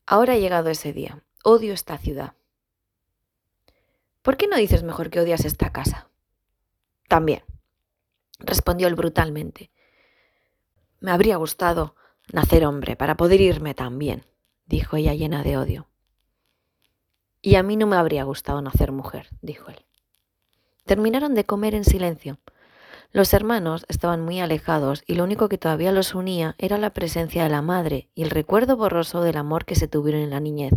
Ahora 0.06 0.32
ha 0.32 0.38
llegado 0.38 0.70
ese 0.70 0.92
día. 0.92 1.22
Odio 1.44 1.72
esta 1.72 1.98
ciudad. 1.98 2.34
¿Por 4.22 4.36
qué 4.36 4.48
no 4.48 4.56
dices 4.56 4.82
mejor 4.82 5.08
que 5.08 5.20
odias 5.20 5.44
esta 5.44 5.72
casa? 5.72 6.10
También, 7.06 7.44
respondió 8.40 8.88
él 8.88 8.96
brutalmente. 8.96 9.70
Me 10.98 11.12
habría 11.12 11.36
gustado 11.36 11.94
nacer 12.32 12.66
hombre 12.66 12.96
para 12.96 13.16
poder 13.16 13.40
irme 13.40 13.74
también, 13.74 14.24
dijo 14.66 14.96
ella 14.96 15.14
llena 15.14 15.42
de 15.42 15.56
odio. 15.56 15.88
Y 17.42 17.54
a 17.54 17.62
mí 17.62 17.76
no 17.76 17.86
me 17.86 17.96
habría 17.96 18.24
gustado 18.24 18.60
nacer 18.60 18.92
mujer, 18.92 19.28
dijo 19.40 19.70
él. 19.70 19.84
Terminaron 20.84 21.34
de 21.34 21.44
comer 21.44 21.74
en 21.74 21.84
silencio. 21.84 22.38
Los 23.12 23.32
hermanos 23.32 23.86
estaban 23.88 24.20
muy 24.20 24.40
alejados 24.40 25.02
y 25.06 25.14
lo 25.14 25.24
único 25.24 25.48
que 25.48 25.58
todavía 25.58 25.92
los 25.92 26.14
unía 26.14 26.54
era 26.58 26.76
la 26.76 26.90
presencia 26.90 27.44
de 27.44 27.50
la 27.50 27.62
madre 27.62 28.08
y 28.14 28.22
el 28.22 28.30
recuerdo 28.30 28.76
borroso 28.76 29.22
del 29.22 29.36
amor 29.36 29.64
que 29.64 29.74
se 29.74 29.88
tuvieron 29.88 30.22
en 30.22 30.30
la 30.30 30.40
niñez. 30.40 30.74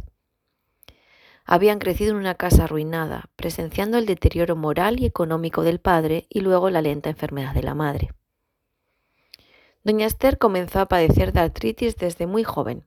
Habían 1.45 1.79
crecido 1.79 2.11
en 2.11 2.17
una 2.17 2.35
casa 2.35 2.65
arruinada, 2.65 3.29
presenciando 3.35 3.97
el 3.97 4.05
deterioro 4.05 4.55
moral 4.55 4.99
y 4.99 5.05
económico 5.05 5.63
del 5.63 5.79
padre 5.79 6.27
y 6.29 6.41
luego 6.41 6.69
la 6.69 6.83
lenta 6.83 7.09
enfermedad 7.09 7.55
de 7.55 7.63
la 7.63 7.73
madre. 7.73 8.11
Doña 9.83 10.05
Esther 10.05 10.37
comenzó 10.37 10.79
a 10.79 10.87
padecer 10.87 11.33
de 11.33 11.39
artritis 11.39 11.95
desde 11.97 12.27
muy 12.27 12.43
joven. 12.43 12.85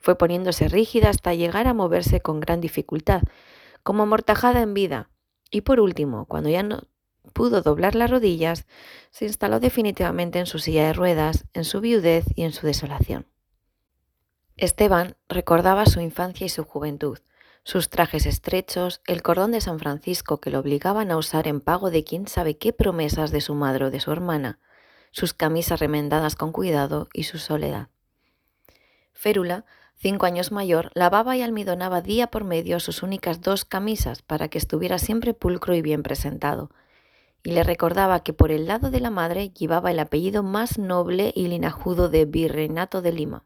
Fue 0.00 0.16
poniéndose 0.16 0.68
rígida 0.68 1.10
hasta 1.10 1.34
llegar 1.34 1.66
a 1.66 1.74
moverse 1.74 2.20
con 2.20 2.40
gran 2.40 2.60
dificultad, 2.60 3.22
como 3.82 4.02
amortajada 4.02 4.62
en 4.62 4.74
vida, 4.74 5.10
y 5.50 5.60
por 5.60 5.80
último, 5.80 6.26
cuando 6.26 6.48
ya 6.48 6.62
no 6.62 6.84
pudo 7.34 7.62
doblar 7.62 7.94
las 7.94 8.10
rodillas, 8.10 8.66
se 9.10 9.26
instaló 9.26 9.60
definitivamente 9.60 10.38
en 10.38 10.46
su 10.46 10.58
silla 10.58 10.86
de 10.86 10.92
ruedas, 10.92 11.44
en 11.52 11.64
su 11.64 11.80
viudez 11.80 12.24
y 12.34 12.42
en 12.42 12.52
su 12.52 12.66
desolación. 12.66 13.26
Esteban 14.56 15.16
recordaba 15.28 15.86
su 15.86 16.00
infancia 16.00 16.46
y 16.46 16.48
su 16.48 16.64
juventud, 16.64 17.18
sus 17.62 17.88
trajes 17.88 18.26
estrechos, 18.26 19.00
el 19.06 19.22
cordón 19.22 19.52
de 19.52 19.60
San 19.60 19.78
Francisco 19.78 20.40
que 20.40 20.50
lo 20.50 20.58
obligaban 20.58 21.10
a 21.10 21.16
usar 21.16 21.46
en 21.46 21.60
pago 21.60 21.90
de 21.90 22.04
quién 22.04 22.26
sabe 22.26 22.56
qué 22.56 22.72
promesas 22.72 23.30
de 23.30 23.40
su 23.40 23.54
madre 23.54 23.86
o 23.86 23.90
de 23.90 24.00
su 24.00 24.12
hermana, 24.12 24.58
sus 25.12 25.34
camisas 25.34 25.80
remendadas 25.80 26.36
con 26.36 26.52
cuidado 26.52 27.08
y 27.12 27.24
su 27.24 27.38
soledad. 27.38 27.88
Férula, 29.12 29.66
cinco 30.00 30.24
años 30.24 30.50
mayor, 30.50 30.90
lavaba 30.94 31.36
y 31.36 31.42
almidonaba 31.42 32.00
día 32.00 32.28
por 32.28 32.44
medio 32.44 32.80
sus 32.80 33.02
únicas 33.02 33.42
dos 33.42 33.66
camisas 33.66 34.22
para 34.22 34.48
que 34.48 34.56
estuviera 34.56 34.98
siempre 34.98 35.34
pulcro 35.34 35.74
y 35.74 35.82
bien 35.82 36.02
presentado, 36.02 36.70
y 37.42 37.52
le 37.52 37.62
recordaba 37.62 38.22
que 38.22 38.32
por 38.32 38.50
el 38.50 38.66
lado 38.66 38.90
de 38.90 39.00
la 39.00 39.10
madre 39.10 39.50
llevaba 39.50 39.90
el 39.90 39.98
apellido 39.98 40.42
más 40.42 40.78
noble 40.78 41.32
y 41.36 41.48
linajudo 41.48 42.08
de 42.08 42.24
Virreinato 42.24 43.02
de 43.02 43.12
Lima. 43.12 43.44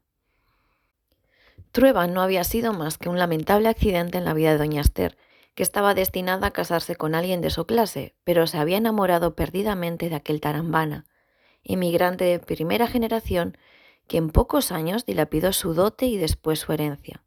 Trueba 1.73 2.07
no 2.07 2.21
había 2.21 2.45
sido 2.45 2.71
más 2.71 2.97
que 2.97 3.09
un 3.09 3.19
lamentable 3.19 3.67
accidente 3.67 4.17
en 4.17 4.23
la 4.23 4.33
vida 4.33 4.51
de 4.51 4.57
doña 4.57 4.79
Esther, 4.79 5.17
que 5.55 5.63
estaba 5.63 5.93
destinada 5.93 6.47
a 6.47 6.51
casarse 6.51 6.95
con 6.95 7.15
alguien 7.15 7.41
de 7.41 7.49
su 7.49 7.65
clase, 7.65 8.15
pero 8.23 8.47
se 8.47 8.57
había 8.57 8.77
enamorado 8.77 9.35
perdidamente 9.35 10.07
de 10.07 10.15
aquel 10.15 10.39
tarambana, 10.39 11.05
inmigrante 11.63 12.23
de 12.23 12.39
primera 12.39 12.87
generación, 12.87 13.57
que 14.07 14.17
en 14.17 14.29
pocos 14.29 14.71
años 14.71 15.05
dilapidó 15.05 15.53
su 15.53 15.73
dote 15.73 16.05
y 16.05 16.17
después 16.17 16.59
su 16.59 16.73
herencia. 16.73 17.23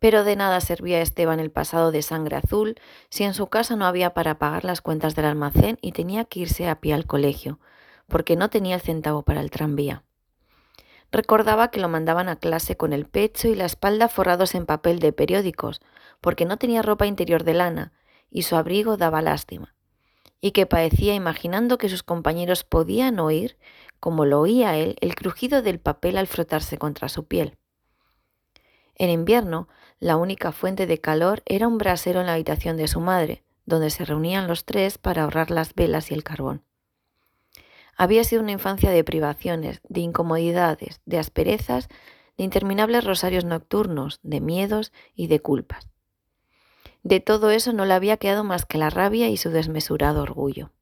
Pero 0.00 0.24
de 0.24 0.34
nada 0.34 0.60
servía 0.60 0.98
a 0.98 1.02
Esteban 1.02 1.40
el 1.40 1.50
pasado 1.50 1.92
de 1.92 2.02
sangre 2.02 2.36
azul 2.36 2.76
si 3.10 3.24
en 3.24 3.34
su 3.34 3.48
casa 3.48 3.76
no 3.76 3.84
había 3.84 4.14
para 4.14 4.38
pagar 4.38 4.64
las 4.64 4.80
cuentas 4.80 5.14
del 5.14 5.26
almacén 5.26 5.78
y 5.82 5.92
tenía 5.92 6.24
que 6.24 6.40
irse 6.40 6.68
a 6.68 6.80
pie 6.80 6.94
al 6.94 7.06
colegio, 7.06 7.60
porque 8.08 8.34
no 8.34 8.48
tenía 8.48 8.76
el 8.76 8.80
centavo 8.80 9.22
para 9.22 9.40
el 9.40 9.50
tranvía. 9.50 10.04
Recordaba 11.12 11.70
que 11.70 11.80
lo 11.80 11.88
mandaban 11.88 12.28
a 12.28 12.36
clase 12.36 12.76
con 12.76 12.92
el 12.92 13.04
pecho 13.04 13.48
y 13.48 13.54
la 13.54 13.64
espalda 13.64 14.08
forrados 14.08 14.54
en 14.54 14.64
papel 14.64 15.00
de 15.00 15.12
periódicos, 15.12 15.80
porque 16.20 16.44
no 16.44 16.56
tenía 16.56 16.82
ropa 16.82 17.06
interior 17.06 17.44
de 17.44 17.54
lana, 17.54 17.92
y 18.30 18.42
su 18.42 18.56
abrigo 18.56 18.96
daba 18.96 19.20
lástima, 19.20 19.74
y 20.40 20.52
que 20.52 20.66
padecía 20.66 21.14
imaginando 21.14 21.78
que 21.78 21.88
sus 21.88 22.02
compañeros 22.02 22.62
podían 22.62 23.18
oír, 23.18 23.58
como 24.00 24.24
lo 24.24 24.40
oía 24.40 24.76
él, 24.76 24.96
el 25.00 25.14
crujido 25.14 25.62
del 25.62 25.78
papel 25.78 26.16
al 26.16 26.26
frotarse 26.26 26.78
contra 26.78 27.08
su 27.08 27.26
piel. 27.26 27.56
En 28.96 29.10
invierno, 29.10 29.68
la 29.98 30.16
única 30.16 30.52
fuente 30.52 30.86
de 30.86 31.00
calor 31.00 31.42
era 31.46 31.68
un 31.68 31.78
brasero 31.78 32.20
en 32.20 32.26
la 32.26 32.34
habitación 32.34 32.76
de 32.76 32.88
su 32.88 33.00
madre, 33.00 33.44
donde 33.66 33.90
se 33.90 34.04
reunían 34.04 34.48
los 34.48 34.64
tres 34.64 34.98
para 34.98 35.22
ahorrar 35.22 35.50
las 35.50 35.74
velas 35.74 36.10
y 36.10 36.14
el 36.14 36.24
carbón. 36.24 36.64
Había 37.96 38.24
sido 38.24 38.42
una 38.42 38.52
infancia 38.52 38.90
de 38.90 39.04
privaciones, 39.04 39.80
de 39.88 40.00
incomodidades, 40.00 41.00
de 41.04 41.18
asperezas, 41.18 41.88
de 42.38 42.44
interminables 42.44 43.04
rosarios 43.04 43.44
nocturnos, 43.44 44.20
de 44.22 44.40
miedos 44.40 44.92
y 45.14 45.26
de 45.26 45.40
culpas. 45.40 45.90
De 47.02 47.20
todo 47.20 47.50
eso 47.50 47.72
no 47.72 47.84
le 47.84 47.94
había 47.94 48.16
quedado 48.16 48.44
más 48.44 48.64
que 48.64 48.78
la 48.78 48.90
rabia 48.90 49.28
y 49.28 49.36
su 49.36 49.50
desmesurado 49.50 50.22
orgullo. 50.22 50.72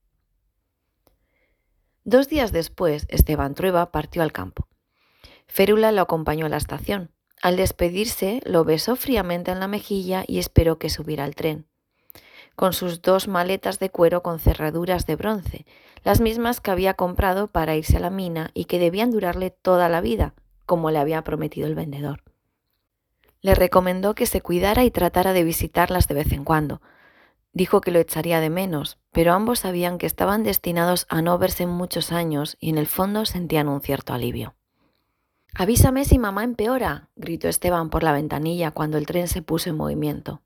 Dos 2.08 2.28
días 2.28 2.52
después, 2.52 3.06
Esteban 3.10 3.54
Trueba 3.54 3.92
partió 3.92 4.22
al 4.22 4.32
campo. 4.32 4.66
Férula 5.46 5.92
lo 5.92 6.00
acompañó 6.00 6.46
a 6.46 6.48
la 6.48 6.56
estación. 6.56 7.10
Al 7.42 7.58
despedirse, 7.58 8.40
lo 8.46 8.64
besó 8.64 8.96
fríamente 8.96 9.50
en 9.50 9.60
la 9.60 9.68
mejilla 9.68 10.24
y 10.26 10.38
esperó 10.38 10.78
que 10.78 10.88
subiera 10.88 11.24
al 11.24 11.34
tren 11.34 11.66
con 12.58 12.72
sus 12.72 13.02
dos 13.02 13.28
maletas 13.28 13.78
de 13.78 13.88
cuero 13.88 14.24
con 14.24 14.40
cerraduras 14.40 15.06
de 15.06 15.14
bronce, 15.14 15.64
las 16.02 16.20
mismas 16.20 16.60
que 16.60 16.72
había 16.72 16.94
comprado 16.94 17.46
para 17.46 17.76
irse 17.76 17.98
a 17.98 18.00
la 18.00 18.10
mina 18.10 18.50
y 18.52 18.64
que 18.64 18.80
debían 18.80 19.12
durarle 19.12 19.50
toda 19.50 19.88
la 19.88 20.00
vida, 20.00 20.34
como 20.66 20.90
le 20.90 20.98
había 20.98 21.22
prometido 21.22 21.68
el 21.68 21.76
vendedor. 21.76 22.24
Le 23.42 23.54
recomendó 23.54 24.16
que 24.16 24.26
se 24.26 24.40
cuidara 24.40 24.84
y 24.84 24.90
tratara 24.90 25.34
de 25.34 25.44
visitarlas 25.44 26.08
de 26.08 26.14
vez 26.16 26.32
en 26.32 26.42
cuando. 26.42 26.82
Dijo 27.52 27.80
que 27.80 27.92
lo 27.92 28.00
echaría 28.00 28.40
de 28.40 28.50
menos, 28.50 28.98
pero 29.18 29.32
ambos 29.32 29.58
sabían 29.58 29.98
que 29.98 30.06
estaban 30.06 30.44
destinados 30.44 31.04
a 31.08 31.22
no 31.22 31.36
verse 31.38 31.64
en 31.64 31.70
muchos 31.70 32.12
años 32.12 32.56
y 32.60 32.68
en 32.68 32.78
el 32.78 32.86
fondo 32.86 33.24
sentían 33.24 33.66
un 33.66 33.80
cierto 33.80 34.12
alivio. 34.14 34.54
Avísame 35.56 36.04
si 36.04 36.20
mamá 36.20 36.44
empeora, 36.44 37.08
gritó 37.16 37.48
Esteban 37.48 37.90
por 37.90 38.04
la 38.04 38.12
ventanilla 38.12 38.70
cuando 38.70 38.96
el 38.96 39.06
tren 39.06 39.26
se 39.26 39.42
puso 39.42 39.70
en 39.70 39.76
movimiento. 39.76 40.40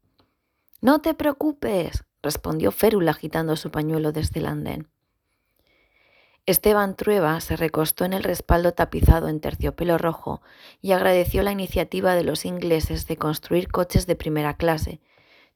No 0.81 1.03
te 1.03 1.13
preocupes, 1.13 2.05
respondió 2.23 2.73
Férula 2.73 3.11
agitando 3.11 3.57
su 3.57 3.71
pañuelo 3.71 4.11
desde 4.11 4.41
el 4.41 4.47
andén. 4.47 4.89
Esteban 6.47 6.97
Trueba 6.97 7.39
se 7.43 7.57
recostó 7.57 8.07
en 8.07 8.15
el 8.15 8.23
respaldo 8.23 8.73
tapizado 8.73 9.29
en 9.29 9.41
terciopelo 9.41 9.99
rojo 9.99 10.41
y 10.81 10.93
agradeció 10.93 11.43
la 11.43 11.53
iniciativa 11.53 12.15
de 12.15 12.25
los 12.25 12.47
ingleses 12.47 13.07
de 13.07 13.19
construir 13.19 13.69
coches 13.69 14.07
de 14.07 14.17
primera 14.17 14.57
clase, 14.57 15.03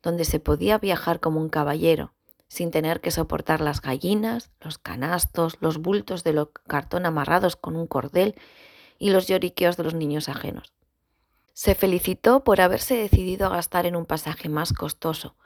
donde 0.03 0.27
se 0.27 0.39
podía 0.39 0.77
viajar 0.77 1.19
como 1.19 1.41
un 1.41 1.49
caballero, 1.49 2.13
sin 2.49 2.71
tener 2.71 3.00
que 3.00 3.11
soportar 3.11 3.61
las 3.61 3.81
gallinas, 3.81 4.50
los 4.61 4.79
canastos, 4.79 5.59
los 5.61 5.79
bultos 5.79 6.25
de 6.25 6.47
cartón 6.67 7.07
amarrados 7.07 7.57
con 7.57 7.76
un 7.76 7.87
cordel 7.87 8.35
y 8.99 9.11
los 9.11 9.26
lloriqueos 9.26 9.76
de 9.76 9.85
los 9.85 9.95
niños 9.95 10.29
ajenos. 10.29 10.73
Se 11.53 11.75
felicitó 11.75 12.45
por 12.45 12.61
haberse 12.61 12.97
decidido 12.97 13.47
a 13.47 13.50
gastar 13.50 13.87
en 13.87 13.97
un 13.97 14.07
pasaje 14.07 14.49
más 14.49 14.73
costoso, 14.73 15.37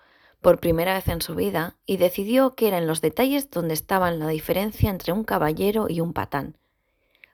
por 0.40 0.58
primera 0.58 0.94
vez 0.94 1.08
en 1.08 1.22
su 1.22 1.34
vida 1.34 1.76
y 1.86 1.98
decidió 1.98 2.54
que 2.54 2.68
eran 2.68 2.86
los 2.86 3.00
detalles 3.00 3.50
donde 3.50 3.74
estaban 3.74 4.18
la 4.18 4.28
diferencia 4.28 4.90
entre 4.90 5.12
un 5.12 5.24
caballero 5.24 5.86
y 5.88 6.00
un 6.00 6.12
patán. 6.12 6.56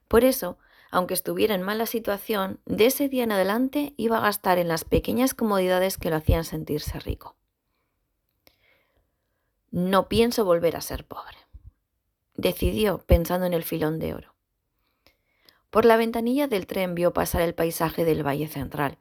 Por 0.09 0.25
eso, 0.25 0.59
aunque 0.91 1.15
estuviera 1.15 1.55
en 1.55 1.63
mala 1.63 1.87
situación, 1.87 2.61
de 2.67 2.87
ese 2.87 3.09
día 3.09 3.25
en 3.25 3.33
adelante 3.33 3.95
iba 3.97 4.19
a 4.19 4.23
gastar 4.23 4.59
en 4.59 4.69
las 4.69 4.85
pequeñas 4.85 5.35
comodidades 5.35 5.99
que 5.99 6.11
lo 6.11 6.17
hacían 6.17 6.45
sentirse 6.45 6.99
rico. 7.01 7.37
No 9.71 10.09
pienso 10.09 10.45
volver 10.45 10.77
a 10.77 10.81
ser 10.81 11.05
pobre, 11.05 11.37
decidió 12.35 12.99
pensando 12.99 13.47
en 13.47 13.53
el 13.53 13.65
filón 13.65 13.99
de 13.99 14.15
oro. 14.15 14.35
Por 15.71 15.85
la 15.85 15.97
ventanilla 15.97 16.47
del 16.47 16.67
tren 16.67 16.95
vio 16.95 17.13
pasar 17.13 17.43
el 17.43 17.55
paisaje 17.55 18.05
del 18.05 18.25
Valle 18.25 18.47
Central, 18.47 18.99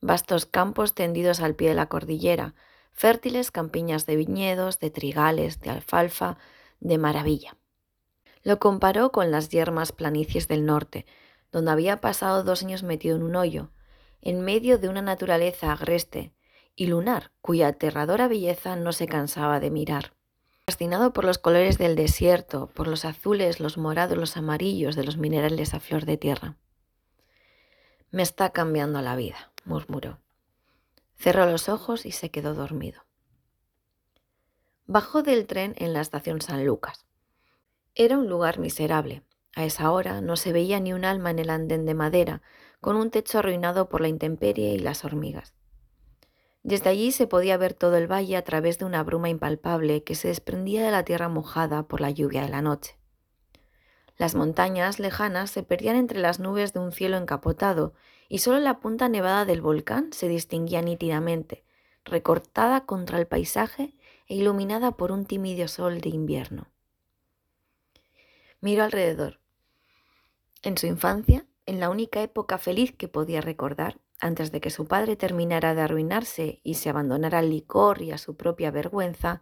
vastos 0.00 0.44
campos 0.44 0.94
tendidos 0.94 1.40
al 1.40 1.54
pie 1.54 1.68
de 1.68 1.74
la 1.76 1.86
cordillera, 1.86 2.54
fértiles 2.92 3.52
campiñas 3.52 4.04
de 4.04 4.16
viñedos, 4.16 4.80
de 4.80 4.90
trigales, 4.90 5.60
de 5.60 5.70
alfalfa, 5.70 6.36
de 6.80 6.98
maravilla. 6.98 7.56
Lo 8.42 8.58
comparó 8.58 9.12
con 9.12 9.30
las 9.30 9.50
yermas 9.50 9.92
planicies 9.92 10.48
del 10.48 10.66
norte, 10.66 11.06
donde 11.52 11.70
había 11.70 12.00
pasado 12.00 12.42
dos 12.42 12.64
años 12.64 12.82
metido 12.82 13.16
en 13.16 13.22
un 13.22 13.36
hoyo, 13.36 13.70
en 14.20 14.40
medio 14.40 14.78
de 14.78 14.88
una 14.88 15.00
naturaleza 15.00 15.72
agreste 15.72 16.32
y 16.74 16.86
lunar 16.86 17.32
cuya 17.40 17.68
aterradora 17.68 18.28
belleza 18.28 18.76
no 18.76 18.92
se 18.92 19.06
cansaba 19.06 19.60
de 19.60 19.70
mirar. 19.70 20.14
Fascinado 20.66 21.12
por 21.12 21.24
los 21.24 21.38
colores 21.38 21.76
del 21.76 21.96
desierto, 21.96 22.68
por 22.74 22.86
los 22.86 23.04
azules, 23.04 23.60
los 23.60 23.78
morados, 23.78 24.16
los 24.16 24.36
amarillos 24.36 24.96
de 24.96 25.04
los 25.04 25.16
minerales 25.16 25.74
a 25.74 25.80
flor 25.80 26.06
de 26.06 26.16
tierra. 26.16 26.56
Me 28.10 28.22
está 28.22 28.50
cambiando 28.50 29.02
la 29.02 29.16
vida, 29.16 29.52
murmuró. 29.64 30.20
Cerró 31.16 31.46
los 31.46 31.68
ojos 31.68 32.06
y 32.06 32.12
se 32.12 32.30
quedó 32.30 32.54
dormido. 32.54 33.04
Bajó 34.86 35.22
del 35.22 35.46
tren 35.46 35.74
en 35.78 35.92
la 35.92 36.00
estación 36.00 36.40
San 36.40 36.64
Lucas. 36.64 37.06
Era 37.94 38.18
un 38.18 38.28
lugar 38.28 38.58
miserable. 38.58 39.22
A 39.54 39.64
esa 39.64 39.90
hora 39.90 40.20
no 40.20 40.36
se 40.36 40.52
veía 40.52 40.80
ni 40.80 40.92
un 40.92 41.04
alma 41.04 41.30
en 41.30 41.38
el 41.38 41.50
andén 41.50 41.84
de 41.86 41.94
madera, 41.94 42.42
con 42.80 42.96
un 42.96 43.10
techo 43.10 43.38
arruinado 43.38 43.88
por 43.88 44.00
la 44.00 44.08
intemperie 44.08 44.72
y 44.74 44.78
las 44.78 45.04
hormigas. 45.04 45.54
Desde 46.62 46.90
allí 46.90 47.10
se 47.10 47.26
podía 47.26 47.56
ver 47.56 47.74
todo 47.74 47.96
el 47.96 48.10
valle 48.10 48.36
a 48.36 48.42
través 48.42 48.78
de 48.78 48.84
una 48.84 49.02
bruma 49.02 49.28
impalpable 49.28 50.04
que 50.04 50.14
se 50.14 50.28
desprendía 50.28 50.84
de 50.84 50.92
la 50.92 51.04
tierra 51.04 51.28
mojada 51.28 51.82
por 51.82 52.00
la 52.00 52.10
lluvia 52.10 52.42
de 52.42 52.48
la 52.48 52.62
noche. 52.62 52.96
Las 54.16 54.34
montañas 54.34 55.00
lejanas 55.00 55.50
se 55.50 55.64
perdían 55.64 55.96
entre 55.96 56.20
las 56.20 56.38
nubes 56.38 56.72
de 56.72 56.78
un 56.78 56.92
cielo 56.92 57.16
encapotado 57.16 57.94
y 58.28 58.38
solo 58.38 58.60
la 58.60 58.78
punta 58.78 59.08
nevada 59.08 59.44
del 59.44 59.60
volcán 59.60 60.12
se 60.12 60.28
distinguía 60.28 60.82
nítidamente, 60.82 61.64
recortada 62.04 62.86
contra 62.86 63.18
el 63.18 63.26
paisaje 63.26 63.94
e 64.28 64.36
iluminada 64.36 64.92
por 64.92 65.10
un 65.10 65.26
tímido 65.26 65.66
sol 65.66 66.00
de 66.00 66.10
invierno. 66.10 66.68
Miró 68.60 68.84
alrededor. 68.84 69.40
En 70.62 70.78
su 70.78 70.86
infancia, 70.86 71.44
en 71.66 71.80
la 71.80 71.90
única 71.90 72.22
época 72.22 72.58
feliz 72.58 72.94
que 72.96 73.08
podía 73.08 73.40
recordar, 73.40 73.98
antes 74.22 74.52
de 74.52 74.60
que 74.60 74.70
su 74.70 74.86
padre 74.86 75.16
terminara 75.16 75.74
de 75.74 75.82
arruinarse 75.82 76.60
y 76.62 76.74
se 76.74 76.88
abandonara 76.88 77.38
al 77.40 77.50
licor 77.50 78.00
y 78.02 78.12
a 78.12 78.18
su 78.18 78.36
propia 78.36 78.70
vergüenza, 78.70 79.40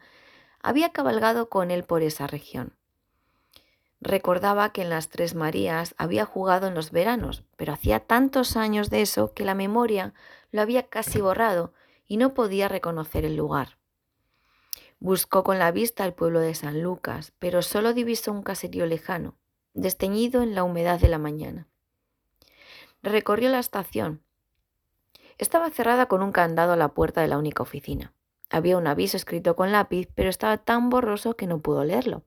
había 0.63 0.91
cabalgado 0.91 1.51
con 1.51 1.71
él 1.71 1.85
por 1.85 2.03
esa 2.03 2.27
región. 2.27 2.75
Recordaba 4.01 4.73
que 4.73 4.81
en 4.81 4.89
las 4.89 5.11
Tres 5.11 5.35
Marías 5.35 5.95
había 5.99 6.25
jugado 6.25 6.67
en 6.67 6.75
los 6.75 6.93
veranos, 6.93 7.45
pero 7.57 7.75
hacía 7.75 8.01
tantos 8.01 8.57
años 8.57 8.89
de 8.89 9.03
eso 9.03 9.35
que 9.35 9.45
la 9.45 9.55
memoria 9.55 10.15
lo 10.51 10.63
había 10.63 10.89
casi 10.89 11.21
borrado 11.21 11.75
y 12.07 12.17
no 12.17 12.33
podía 12.33 12.67
reconocer 12.67 13.27
el 13.27 13.37
lugar. 13.37 13.77
Buscó 14.99 15.45
con 15.45 15.59
la 15.59 15.73
vista 15.73 16.07
el 16.07 16.15
pueblo 16.15 16.41
de 16.41 16.55
San 16.55 16.83
Lucas, 16.83 17.35
pero 17.39 17.61
solo 17.61 17.93
divisó 17.93 18.33
un 18.33 18.43
caserío 18.43 18.87
lejano, 18.87 19.37
desteñido 19.75 20.43
en 20.43 20.55
la 20.55 20.65
humedad 20.65 20.99
de 20.99 21.09
la 21.09 21.19
mañana. 21.19 21.69
Recorrió 23.03 23.51
la 23.51 23.59
estación. 23.59 24.23
Estaba 25.41 25.71
cerrada 25.71 26.05
con 26.05 26.23
un 26.23 26.33
candado 26.33 26.75
a 26.75 26.77
la 26.77 26.89
puerta 26.89 27.23
de 27.23 27.29
la 27.29 27.39
única 27.39 27.63
oficina. 27.63 28.13
Había 28.51 28.77
un 28.77 28.87
aviso 28.87 29.17
escrito 29.17 29.57
con 29.57 29.73
lápiz, 29.73 30.07
pero 30.15 30.29
estaba 30.29 30.59
tan 30.59 30.91
borroso 30.91 31.35
que 31.35 31.47
no 31.47 31.61
pudo 31.61 31.83
leerlo. 31.83 32.25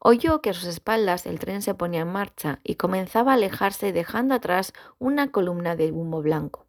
Oyó 0.00 0.42
que 0.42 0.50
a 0.50 0.52
sus 0.52 0.66
espaldas 0.66 1.24
el 1.24 1.38
tren 1.38 1.62
se 1.62 1.72
ponía 1.72 2.02
en 2.02 2.12
marcha 2.12 2.60
y 2.62 2.74
comenzaba 2.74 3.30
a 3.30 3.36
alejarse 3.36 3.94
dejando 3.94 4.34
atrás 4.34 4.74
una 4.98 5.30
columna 5.30 5.76
de 5.76 5.92
humo 5.92 6.20
blanco. 6.20 6.66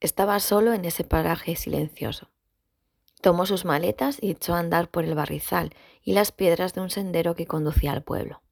Estaba 0.00 0.40
solo 0.40 0.72
en 0.72 0.84
ese 0.84 1.04
paraje 1.04 1.54
silencioso. 1.54 2.28
Tomó 3.20 3.46
sus 3.46 3.64
maletas 3.64 4.18
y 4.20 4.32
echó 4.32 4.56
a 4.56 4.58
andar 4.58 4.90
por 4.90 5.04
el 5.04 5.14
barrizal 5.14 5.72
y 6.02 6.12
las 6.12 6.32
piedras 6.32 6.74
de 6.74 6.80
un 6.80 6.90
sendero 6.90 7.36
que 7.36 7.46
conducía 7.46 7.92
al 7.92 8.02
pueblo. 8.02 8.42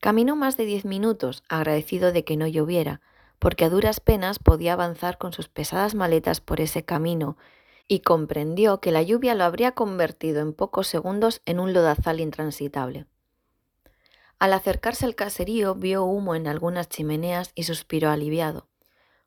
Caminó 0.00 0.36
más 0.36 0.58
de 0.58 0.66
diez 0.66 0.84
minutos, 0.84 1.44
agradecido 1.48 2.12
de 2.12 2.24
que 2.24 2.36
no 2.36 2.46
lloviera, 2.46 3.00
porque 3.44 3.66
a 3.66 3.68
duras 3.68 4.00
penas 4.00 4.38
podía 4.38 4.72
avanzar 4.72 5.18
con 5.18 5.34
sus 5.34 5.48
pesadas 5.48 5.94
maletas 5.94 6.40
por 6.40 6.62
ese 6.62 6.86
camino 6.86 7.36
y 7.86 8.00
comprendió 8.00 8.80
que 8.80 8.90
la 8.90 9.02
lluvia 9.02 9.34
lo 9.34 9.44
habría 9.44 9.72
convertido 9.72 10.40
en 10.40 10.54
pocos 10.54 10.86
segundos 10.88 11.42
en 11.44 11.60
un 11.60 11.74
lodazal 11.74 12.20
intransitable. 12.20 13.04
Al 14.38 14.54
acercarse 14.54 15.04
al 15.04 15.14
caserío 15.14 15.74
vio 15.74 16.04
humo 16.04 16.34
en 16.34 16.46
algunas 16.46 16.88
chimeneas 16.88 17.52
y 17.54 17.64
suspiró 17.64 18.08
aliviado, 18.08 18.66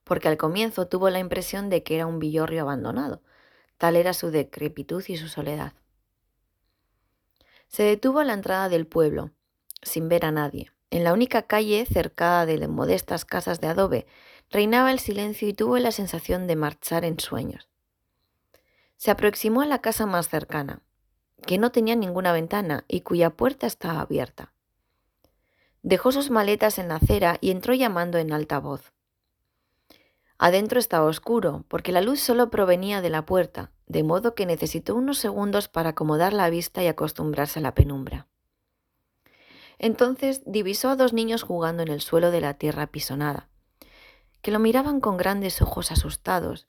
porque 0.03 0.30
al 0.30 0.38
comienzo 0.38 0.88
tuvo 0.88 1.12
la 1.12 1.19
impresión 1.19 1.69
de 1.69 1.84
que 1.84 1.93
era 1.93 2.08
un 2.08 2.17
villorrio 2.17 2.63
abandonado, 2.63 3.21
tal 3.77 3.95
era 3.95 4.13
su 4.13 4.32
decrepitud 4.32 5.03
y 5.08 5.17
su 5.17 5.27
soledad. 5.27 5.73
Se 7.67 7.84
detuvo 7.84 8.17
a 8.17 8.25
la 8.25 8.34
entrada 8.34 8.67
del 8.67 8.88
pueblo, 8.88 9.30
sin 9.84 10.10
ver 10.10 10.25
a 10.25 10.32
nadie. 10.32 10.71
En 10.89 11.04
la 11.04 11.13
única 11.13 11.43
calle, 11.43 11.86
cercada 11.86 12.45
de 12.45 12.65
modestas 12.67 13.26
casas 13.26 13.60
de 13.60 13.67
adobe, 13.67 14.08
reinaba 14.50 14.91
el 14.91 15.00
silencio 15.00 15.47
y 15.47 15.54
tuvo 15.54 15.78
la 15.78 15.91
sensación 15.91 16.47
de 16.47 16.56
marchar 16.56 17.04
en 17.04 17.19
sueños. 17.19 17.67
Se 18.95 19.12
aproximó 19.12 19.62
a 19.62 19.65
la 19.65 19.80
casa 19.80 20.06
más 20.06 20.30
cercana, 20.30 20.82
que 21.45 21.58
no 21.58 21.71
tenía 21.71 21.95
ninguna 21.95 22.32
ventana 22.32 22.86
y 22.88 23.02
cuya 23.02 23.32
puerta 23.32 23.67
estaba 23.67 24.02
abierta. 24.02 24.54
Dejó 25.84 26.12
sus 26.12 26.30
maletas 26.30 26.80
en 26.80 26.88
la 26.88 26.95
acera 26.95 27.38
y 27.41 27.52
entró 27.52 27.73
llamando 27.73 28.17
en 28.17 28.34
alta 28.34 28.60
voz. 28.60 28.93
Adentro 30.39 30.80
estaba 30.80 31.06
oscuro, 31.06 31.65
porque 31.67 31.91
la 31.91 32.02
luz 32.02 32.19
solo 32.19 32.50
provenía 32.50 33.02
de 33.02 33.10
la 33.10 33.26
puerta, 33.26 33.71
de 33.88 34.04
modo 34.04 34.36
que 34.36 34.45
necesitó 34.45 34.95
unos 34.95 35.17
segundos 35.17 35.67
para 35.67 35.89
acomodar 35.89 36.34
la 36.34 36.50
vista 36.50 36.84
y 36.84 36.88
acostumbrarse 36.88 37.60
a 37.60 37.63
la 37.63 37.73
penumbra. 37.73 38.28
Entonces 39.80 40.42
divisó 40.46 40.90
a 40.90 40.96
dos 40.96 41.13
niños 41.13 41.44
jugando 41.44 41.84
en 41.84 41.90
el 41.90 42.02
suelo 42.02 42.32
de 42.32 42.42
la 42.42 42.56
tierra 42.56 42.88
pisonada, 42.88 43.50
que 44.42 44.52
lo 44.52 44.60
miraban 44.60 45.00
con 45.00 45.18
grandes 45.18 45.62
ojos 45.62 45.92
asustados, 45.92 46.66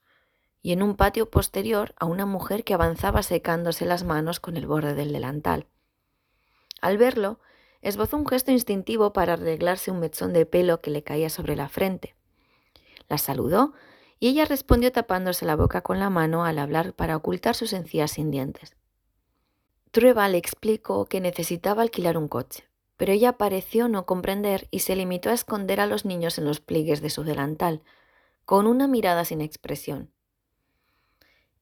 y 0.62 0.72
en 0.72 0.82
un 0.82 0.96
patio 0.96 1.30
posterior 1.30 1.94
a 1.98 2.04
una 2.06 2.26
mujer 2.26 2.64
que 2.64 2.74
avanzaba 2.74 3.22
secándose 3.22 3.86
las 3.86 4.04
manos 4.04 4.40
con 4.40 4.56
el 4.56 4.66
borde 4.66 4.94
del 4.94 5.12
delantal. 5.12 5.66
Al 6.80 6.98
verlo, 6.98 7.38
esbozó 7.80 8.16
un 8.16 8.26
gesto 8.26 8.50
instintivo 8.50 9.12
para 9.12 9.34
arreglarse 9.34 9.90
un 9.90 10.00
mechón 10.00 10.32
de 10.32 10.46
pelo 10.46 10.80
que 10.80 10.90
le 10.90 11.02
caía 11.02 11.30
sobre 11.30 11.56
la 11.56 11.68
frente. 11.68 12.14
La 13.08 13.18
saludó 13.18 13.72
y 14.20 14.28
ella 14.28 14.44
respondió 14.44 14.90
tapándose 14.90 15.46
la 15.46 15.56
boca 15.56 15.80
con 15.82 16.00
la 16.00 16.10
mano 16.10 16.44
al 16.44 16.58
hablar 16.58 16.92
para 16.92 17.16
ocultar 17.16 17.54
sus 17.54 17.72
encías 17.72 18.12
sin 18.12 18.30
dientes. 18.30 18.76
Trueba 19.90 20.28
le 20.28 20.38
explicó 20.38 21.06
que 21.06 21.20
necesitaba 21.20 21.82
alquilar 21.82 22.18
un 22.18 22.28
coche, 22.28 22.67
pero 22.98 23.12
ella 23.12 23.38
pareció 23.38 23.88
no 23.88 24.04
comprender 24.04 24.66
y 24.70 24.80
se 24.80 24.96
limitó 24.96 25.30
a 25.30 25.32
esconder 25.32 25.80
a 25.80 25.86
los 25.86 26.04
niños 26.04 26.36
en 26.36 26.44
los 26.44 26.60
pliegues 26.60 27.00
de 27.00 27.08
su 27.08 27.22
delantal, 27.22 27.82
con 28.44 28.66
una 28.66 28.88
mirada 28.88 29.24
sin 29.24 29.40
expresión. 29.40 30.12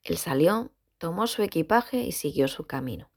Él 0.03 0.17
salió, 0.17 0.73
tomó 0.99 1.27
su 1.27 1.43
equipaje 1.43 1.99
y 1.99 2.13
siguió 2.13 2.49
su 2.49 2.67
camino. 2.67 3.11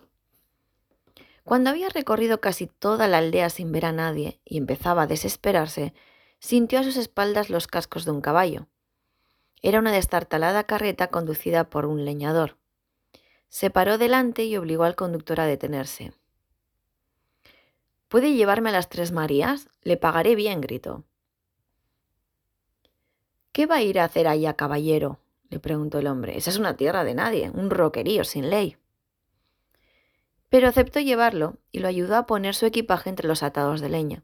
Cuando 1.46 1.70
había 1.70 1.88
recorrido 1.90 2.42
casi 2.42 2.68
toda 2.68 3.08
la 3.08 3.20
aldea 3.20 3.50
sin 3.50 3.72
ver 3.72 3.86
a 3.86 3.94
nadie 3.94 4.42
y 4.44 4.58
empezaba 4.58 5.04
a 5.04 5.08
desesperarse, 5.08 5.94
sintió 6.40 6.80
a 6.80 6.84
sus 6.84 6.98
espaldas 6.98 7.50
los 7.50 7.68
cascos 7.68 8.04
de 8.04 8.12
un 8.12 8.22
caballo. 8.22 8.68
Era 9.62 9.80
una 9.80 9.94
destartalada 9.94 10.66
carreta 10.66 11.08
conducida 11.08 11.70
por 11.70 11.86
un 11.86 12.04
leñador. 12.04 12.58
Se 13.48 13.70
paró 13.70 13.98
delante 13.98 14.44
y 14.44 14.58
obligó 14.58 14.84
al 14.84 14.96
conductor 14.96 15.40
a 15.40 15.46
detenerse. 15.46 16.12
¿Puede 18.10 18.34
llevarme 18.34 18.70
a 18.70 18.74
las 18.74 18.90
Tres 18.90 19.12
Marías? 19.12 19.70
Le 19.84 19.96
pagaré 19.96 20.34
bien, 20.34 20.62
gritó. 20.62 21.06
¿Qué 23.52 23.68
va 23.68 23.76
a 23.76 23.82
ir 23.84 24.00
a 24.00 24.06
hacer 24.06 24.28
allá, 24.28 24.56
caballero? 24.56 25.20
le 25.50 25.60
preguntó 25.60 26.00
el 26.00 26.08
hombre. 26.08 26.36
Esa 26.36 26.50
es 26.50 26.58
una 26.58 26.76
tierra 26.76 27.04
de 27.04 27.14
nadie, 27.14 27.52
un 27.52 27.70
roquerío 27.70 28.24
sin 28.24 28.50
ley. 28.50 28.78
Pero 30.50 30.68
aceptó 30.68 31.00
llevarlo 31.00 31.58
y 31.72 31.80
lo 31.80 31.88
ayudó 31.88 32.16
a 32.16 32.26
poner 32.26 32.56
su 32.56 32.66
equipaje 32.66 33.12
entre 33.12 33.28
los 33.28 33.44
atados 33.44 33.80
de 33.80 33.90
leña. 33.90 34.24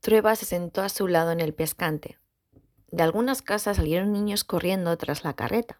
Trueba 0.00 0.34
se 0.34 0.46
sentó 0.46 0.80
a 0.80 0.88
su 0.88 1.06
lado 1.06 1.30
en 1.30 1.40
el 1.40 1.52
pescante. 1.52 2.18
De 2.90 3.02
algunas 3.02 3.42
casas 3.42 3.76
salieron 3.76 4.12
niños 4.12 4.44
corriendo 4.44 4.96
tras 4.96 5.24
la 5.24 5.34
carreta. 5.34 5.78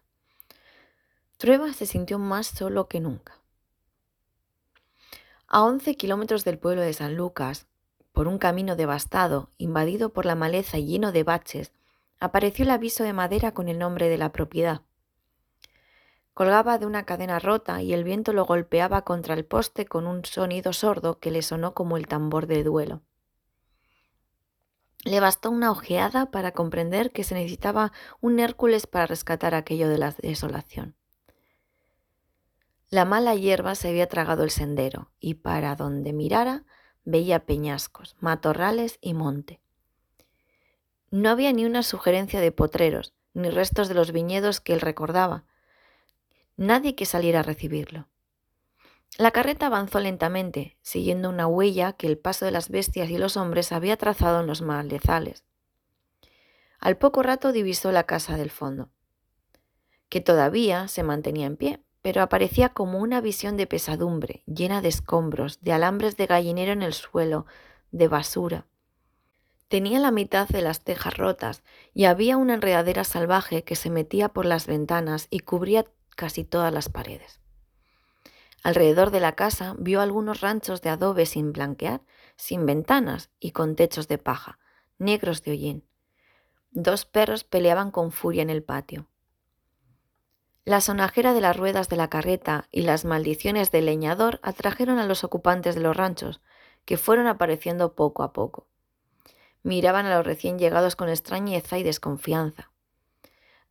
Trueba 1.37 1.73
se 1.73 1.87
sintió 1.87 2.19
más 2.19 2.45
solo 2.45 2.87
que 2.87 2.99
nunca. 2.99 3.40
A 5.53 5.63
11 5.63 5.97
kilómetros 5.97 6.45
del 6.45 6.57
pueblo 6.57 6.81
de 6.81 6.93
San 6.93 7.17
Lucas, 7.17 7.67
por 8.13 8.29
un 8.29 8.37
camino 8.37 8.77
devastado, 8.77 9.49
invadido 9.57 10.13
por 10.13 10.25
la 10.25 10.33
maleza 10.33 10.77
y 10.77 10.85
lleno 10.85 11.11
de 11.11 11.23
baches, 11.23 11.73
apareció 12.21 12.63
el 12.63 12.71
aviso 12.71 13.03
de 13.03 13.11
madera 13.11 13.53
con 13.53 13.67
el 13.67 13.77
nombre 13.77 14.07
de 14.07 14.17
la 14.17 14.31
propiedad. 14.31 14.83
Colgaba 16.33 16.77
de 16.77 16.85
una 16.85 17.03
cadena 17.03 17.37
rota 17.37 17.81
y 17.81 17.91
el 17.91 18.05
viento 18.05 18.31
lo 18.31 18.45
golpeaba 18.45 19.01
contra 19.01 19.33
el 19.33 19.43
poste 19.43 19.85
con 19.85 20.07
un 20.07 20.23
sonido 20.23 20.71
sordo 20.71 21.19
que 21.19 21.31
le 21.31 21.41
sonó 21.41 21.73
como 21.73 21.97
el 21.97 22.07
tambor 22.07 22.47
de 22.47 22.63
duelo. 22.63 23.01
Le 25.03 25.19
bastó 25.19 25.51
una 25.51 25.69
ojeada 25.69 26.31
para 26.31 26.53
comprender 26.53 27.11
que 27.11 27.25
se 27.25 27.35
necesitaba 27.35 27.91
un 28.21 28.39
Hércules 28.39 28.87
para 28.87 29.05
rescatar 29.05 29.53
aquello 29.53 29.89
de 29.89 29.97
la 29.97 30.11
desolación. 30.11 30.95
La 32.91 33.05
mala 33.05 33.35
hierba 33.35 33.75
se 33.75 33.87
había 33.87 34.09
tragado 34.09 34.43
el 34.43 34.51
sendero 34.51 35.11
y 35.21 35.35
para 35.35 35.77
donde 35.77 36.11
mirara 36.11 36.65
veía 37.05 37.45
peñascos, 37.45 38.17
matorrales 38.19 38.99
y 38.99 39.13
monte. 39.13 39.61
No 41.09 41.29
había 41.29 41.53
ni 41.53 41.63
una 41.63 41.83
sugerencia 41.83 42.41
de 42.41 42.51
potreros, 42.51 43.13
ni 43.33 43.49
restos 43.49 43.87
de 43.87 43.93
los 43.93 44.11
viñedos 44.11 44.59
que 44.59 44.73
él 44.73 44.81
recordaba. 44.81 45.45
Nadie 46.57 46.95
que 46.95 47.05
saliera 47.05 47.39
a 47.39 47.43
recibirlo. 47.43 48.09
La 49.17 49.31
carreta 49.31 49.67
avanzó 49.67 50.01
lentamente, 50.01 50.77
siguiendo 50.81 51.29
una 51.29 51.47
huella 51.47 51.93
que 51.93 52.07
el 52.07 52.17
paso 52.17 52.43
de 52.43 52.51
las 52.51 52.67
bestias 52.67 53.09
y 53.09 53.17
los 53.17 53.37
hombres 53.37 53.71
había 53.71 53.95
trazado 53.95 54.41
en 54.41 54.47
los 54.47 54.61
malezales. 54.61 55.45
Al 56.77 56.97
poco 56.97 57.23
rato 57.23 57.53
divisó 57.53 57.93
la 57.93 58.03
casa 58.03 58.35
del 58.35 58.51
fondo, 58.51 58.89
que 60.09 60.19
todavía 60.19 60.89
se 60.89 61.03
mantenía 61.03 61.45
en 61.45 61.55
pie, 61.55 61.83
pero 62.01 62.21
aparecía 62.21 62.69
como 62.69 62.99
una 62.99 63.21
visión 63.21 63.57
de 63.57 63.67
pesadumbre, 63.67 64.43
llena 64.45 64.81
de 64.81 64.89
escombros, 64.89 65.61
de 65.61 65.73
alambres 65.73 66.17
de 66.17 66.25
gallinero 66.25 66.71
en 66.71 66.81
el 66.81 66.93
suelo, 66.93 67.45
de 67.91 68.07
basura, 68.07 68.65
Tenía 69.71 70.01
la 70.01 70.11
mitad 70.11 70.49
de 70.49 70.61
las 70.61 70.81
tejas 70.81 71.15
rotas 71.15 71.63
y 71.93 72.03
había 72.03 72.35
una 72.35 72.55
enredadera 72.55 73.05
salvaje 73.05 73.63
que 73.63 73.77
se 73.77 73.89
metía 73.89 74.27
por 74.27 74.45
las 74.45 74.67
ventanas 74.67 75.27
y 75.29 75.39
cubría 75.39 75.85
casi 76.17 76.43
todas 76.43 76.73
las 76.73 76.89
paredes. 76.89 77.39
Alrededor 78.63 79.11
de 79.11 79.21
la 79.21 79.31
casa 79.31 79.73
vio 79.79 80.01
algunos 80.01 80.41
ranchos 80.41 80.81
de 80.81 80.89
adobe 80.89 81.25
sin 81.25 81.53
blanquear, 81.53 82.01
sin 82.35 82.65
ventanas 82.65 83.29
y 83.39 83.51
con 83.51 83.77
techos 83.77 84.09
de 84.09 84.17
paja, 84.17 84.59
negros 84.97 85.41
de 85.41 85.51
hollín. 85.51 85.85
Dos 86.71 87.05
perros 87.05 87.45
peleaban 87.45 87.91
con 87.91 88.11
furia 88.11 88.41
en 88.41 88.49
el 88.49 88.63
patio. 88.63 89.07
La 90.63 90.79
sonajera 90.79 91.33
de 91.33 91.41
las 91.41 91.57
ruedas 91.57 91.89
de 91.89 91.95
la 91.95 92.07
carreta 92.07 92.67
y 92.71 92.83
las 92.83 93.03
maldiciones 93.03 93.71
del 93.71 93.85
leñador 93.85 94.39
atrajeron 94.43 94.99
a 94.99 95.07
los 95.07 95.23
ocupantes 95.23 95.73
de 95.73 95.81
los 95.81 95.97
ranchos, 95.97 96.39
que 96.85 96.97
fueron 96.97 97.25
apareciendo 97.25 97.95
poco 97.95 98.21
a 98.21 98.31
poco. 98.31 98.67
Miraban 99.63 100.05
a 100.05 100.15
los 100.15 100.25
recién 100.25 100.59
llegados 100.59 100.95
con 100.95 101.09
extrañeza 101.09 101.79
y 101.79 101.83
desconfianza. 101.83 102.71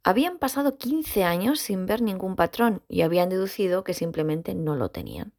Habían 0.03 0.38
pasado 0.38 0.79
15 0.79 1.22
años 1.22 1.61
sin 1.61 1.87
ver 1.87 2.03
ningún 2.03 2.35
patrón 2.35 2.83
y 2.88 3.03
habían 3.03 3.29
deducido 3.29 3.85
que 3.85 3.94
simplemente 3.94 4.57
no 4.57 4.74
lo 4.74 4.90
tenían. 4.90 5.33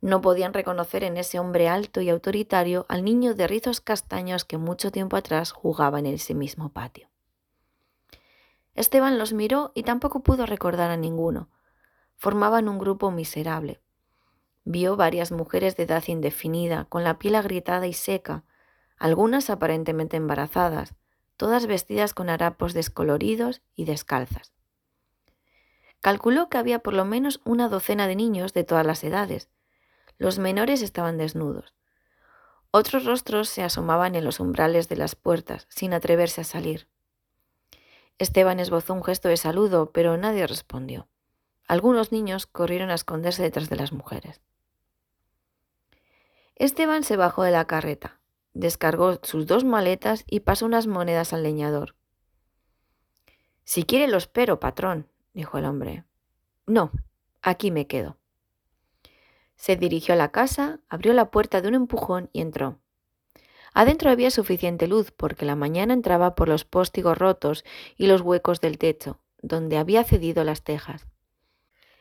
No 0.00 0.20
podían 0.20 0.52
reconocer 0.52 1.02
en 1.02 1.16
ese 1.16 1.40
hombre 1.40 1.68
alto 1.68 2.00
y 2.00 2.10
autoritario 2.10 2.86
al 2.88 3.02
niño 3.02 3.34
de 3.34 3.48
rizos 3.48 3.80
castaños 3.80 4.44
que 4.44 4.58
mucho 4.58 4.92
tiempo 4.92 5.16
atrás 5.16 5.50
jugaba 5.50 5.98
en 5.98 6.06
ese 6.06 6.34
mismo 6.34 6.68
patio. 6.68 7.08
Esteban 8.76 9.18
los 9.18 9.32
miró 9.32 9.72
y 9.74 9.82
tampoco 9.84 10.20
pudo 10.20 10.44
recordar 10.44 10.90
a 10.90 10.98
ninguno. 10.98 11.48
Formaban 12.14 12.68
un 12.68 12.78
grupo 12.78 13.10
miserable. 13.10 13.80
Vio 14.64 14.96
varias 14.96 15.32
mujeres 15.32 15.76
de 15.76 15.84
edad 15.84 16.04
indefinida, 16.06 16.84
con 16.84 17.02
la 17.02 17.18
piel 17.18 17.36
agrietada 17.36 17.86
y 17.86 17.94
seca, 17.94 18.44
algunas 18.98 19.48
aparentemente 19.48 20.18
embarazadas, 20.18 20.94
todas 21.38 21.66
vestidas 21.66 22.12
con 22.12 22.28
harapos 22.28 22.74
descoloridos 22.74 23.62
y 23.74 23.86
descalzas. 23.86 24.52
Calculó 26.02 26.50
que 26.50 26.58
había 26.58 26.80
por 26.80 26.92
lo 26.92 27.06
menos 27.06 27.40
una 27.44 27.70
docena 27.70 28.06
de 28.06 28.16
niños 28.16 28.52
de 28.52 28.64
todas 28.64 28.86
las 28.86 29.02
edades. 29.04 29.48
Los 30.18 30.38
menores 30.38 30.82
estaban 30.82 31.16
desnudos. 31.16 31.74
Otros 32.70 33.06
rostros 33.06 33.48
se 33.48 33.62
asomaban 33.62 34.14
en 34.14 34.24
los 34.24 34.38
umbrales 34.38 34.88
de 34.90 34.96
las 34.96 35.14
puertas, 35.14 35.66
sin 35.70 35.94
atreverse 35.94 36.42
a 36.42 36.44
salir. 36.44 36.88
Esteban 38.18 38.60
esbozó 38.60 38.94
un 38.94 39.04
gesto 39.04 39.28
de 39.28 39.36
saludo, 39.36 39.92
pero 39.92 40.16
nadie 40.16 40.46
respondió. 40.46 41.08
Algunos 41.66 42.12
niños 42.12 42.46
corrieron 42.46 42.90
a 42.90 42.94
esconderse 42.94 43.42
detrás 43.42 43.68
de 43.68 43.76
las 43.76 43.92
mujeres. 43.92 44.40
Esteban 46.54 47.04
se 47.04 47.16
bajó 47.16 47.42
de 47.42 47.50
la 47.50 47.66
carreta 47.66 48.20
descargó 48.56 49.20
sus 49.22 49.46
dos 49.46 49.64
maletas 49.64 50.24
y 50.26 50.40
pasó 50.40 50.66
unas 50.66 50.86
monedas 50.86 51.32
al 51.32 51.42
leñador. 51.42 51.94
Si 53.64 53.84
quiere 53.84 54.08
lo 54.08 54.16
espero, 54.16 54.60
patrón, 54.60 55.08
dijo 55.34 55.58
el 55.58 55.66
hombre. 55.66 56.04
No, 56.66 56.90
aquí 57.42 57.70
me 57.70 57.86
quedo. 57.86 58.16
Se 59.56 59.76
dirigió 59.76 60.14
a 60.14 60.16
la 60.16 60.32
casa, 60.32 60.80
abrió 60.88 61.12
la 61.12 61.30
puerta 61.30 61.60
de 61.60 61.68
un 61.68 61.74
empujón 61.74 62.30
y 62.32 62.40
entró. 62.40 62.80
Adentro 63.78 64.08
había 64.08 64.30
suficiente 64.30 64.86
luz 64.86 65.12
porque 65.14 65.44
la 65.44 65.54
mañana 65.54 65.92
entraba 65.92 66.34
por 66.34 66.48
los 66.48 66.64
póstigos 66.64 67.18
rotos 67.18 67.62
y 67.98 68.06
los 68.06 68.22
huecos 68.22 68.62
del 68.62 68.78
techo, 68.78 69.20
donde 69.42 69.76
había 69.76 70.02
cedido 70.02 70.44
las 70.44 70.62
tejas. 70.62 71.06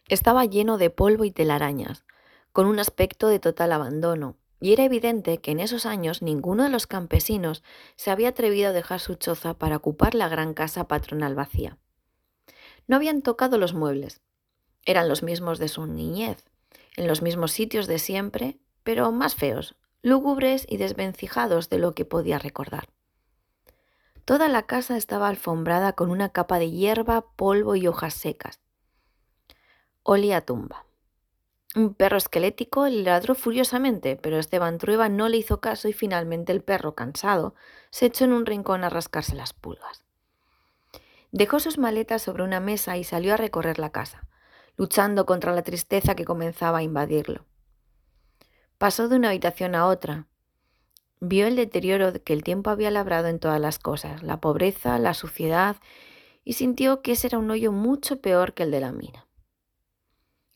Estaba 0.08 0.46
lleno 0.46 0.78
de 0.78 0.90
polvo 0.90 1.26
y 1.26 1.32
telarañas, 1.32 2.06
con 2.54 2.66
un 2.66 2.80
aspecto 2.80 3.28
de 3.28 3.40
total 3.40 3.74
abandono, 3.74 4.38
y 4.62 4.72
era 4.72 4.86
evidente 4.86 5.40
que 5.40 5.52
en 5.52 5.60
esos 5.60 5.86
años 5.86 6.22
ninguno 6.22 6.64
de 6.64 6.70
los 6.70 6.88
campesinos 6.88 7.62
se 7.98 8.10
había 8.10 8.30
atrevido 8.30 8.70
a 8.70 8.72
dejar 8.72 9.02
su 9.02 9.16
choza 9.16 9.56
para 9.56 9.76
ocupar 9.76 10.16
la 10.16 10.30
gran 10.30 10.54
casa 10.54 10.88
patronal 10.88 11.36
vacía. 11.36 11.78
No 12.88 12.96
habían 12.96 13.22
tocado 13.22 13.58
los 13.58 13.74
muebles. 13.74 14.22
Eran 14.86 15.10
los 15.10 15.24
mismos 15.24 15.60
de 15.60 15.68
su 15.68 15.86
niñez, 15.88 16.46
en 16.96 17.06
los 17.06 17.22
mismos 17.22 17.52
sitios 17.52 17.86
de 17.88 18.00
siempre, 18.00 18.60
pero 18.84 19.12
más 19.12 19.36
feos, 19.36 19.76
lúgubres 20.06 20.68
y 20.70 20.78
desvencijados 20.78 21.68
de 21.72 21.80
lo 21.80 21.96
que 21.96 22.06
podía 22.06 22.38
recordar. 22.38 22.90
Toda 24.24 24.48
la 24.50 24.68
casa 24.68 24.98
estaba 24.98 25.28
alfombrada 25.28 25.94
con 25.94 26.12
una 26.12 26.30
capa 26.30 26.60
de 26.60 26.70
hierba, 26.70 27.26
polvo 27.36 27.76
y 27.76 27.88
hojas 27.88 28.14
secas. 28.14 28.60
Olía 30.04 30.42
tumba. 30.42 30.86
Un 31.76 31.96
perro 31.96 32.18
esquelético 32.18 32.86
le 32.86 33.02
ladró 33.02 33.34
furiosamente, 33.34 34.16
pero 34.16 34.38
Esteban 34.38 34.78
Trueba 34.78 35.10
no 35.10 35.28
le 35.28 35.38
hizo 35.38 35.60
caso 35.60 35.88
y 35.88 35.94
finalmente 35.94 36.52
el 36.52 36.62
perro, 36.62 36.94
cansado, 36.94 37.56
se 37.90 38.06
echó 38.06 38.26
en 38.26 38.34
un 38.34 38.46
rincón 38.46 38.84
a 38.84 38.92
rascarse 38.92 39.34
las 39.34 39.54
pulgas. 39.54 40.06
Dejó 41.32 41.60
sus 41.60 41.80
maletas 41.80 42.22
sobre 42.22 42.44
una 42.44 42.60
mesa 42.60 42.96
y 42.96 43.04
salió 43.04 43.34
a 43.34 43.38
recorrer 43.38 43.80
la 43.80 43.92
casa, 43.92 44.28
luchando 44.78 45.26
contra 45.26 45.52
la 45.56 45.64
tristeza 45.64 46.14
que 46.14 46.26
comenzaba 46.26 46.78
a 46.78 46.84
invadirlo. 46.84 47.48
Pasó 48.78 49.08
de 49.08 49.16
una 49.16 49.30
habitación 49.30 49.74
a 49.74 49.88
otra. 49.88 50.28
Vio 51.22 51.48
el 51.48 51.56
deterioro 51.56 52.12
que 52.24 52.34
el 52.34 52.44
tiempo 52.44 52.70
había 52.70 52.92
labrado 52.92 53.28
en 53.28 53.40
todas 53.40 53.60
las 53.62 53.80
cosas, 53.80 54.22
la 54.22 54.42
pobreza, 54.42 55.00
la 55.00 55.14
suciedad, 55.14 55.78
y 56.44 56.54
sintió 56.54 57.02
que 57.02 57.14
ese 57.14 57.28
era 57.28 57.38
un 57.38 57.50
hoyo 57.50 57.72
mucho 57.72 58.20
peor 58.20 58.54
que 58.54 58.64
el 58.64 58.72
de 58.72 58.82
la 58.82 58.92
mina. 58.92 59.28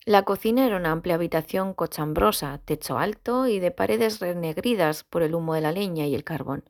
La 0.04 0.24
cocina 0.24 0.66
era 0.66 0.76
una 0.76 0.90
amplia 0.90 1.14
habitación 1.14 1.72
cochambrosa, 1.72 2.60
techo 2.64 2.98
alto 2.98 3.46
y 3.46 3.58
de 3.58 3.70
paredes 3.70 4.20
renegridas 4.20 5.02
por 5.02 5.22
el 5.22 5.34
humo 5.34 5.54
de 5.54 5.62
la 5.62 5.72
leña 5.72 6.06
y 6.06 6.14
el 6.14 6.24
carbón. 6.24 6.64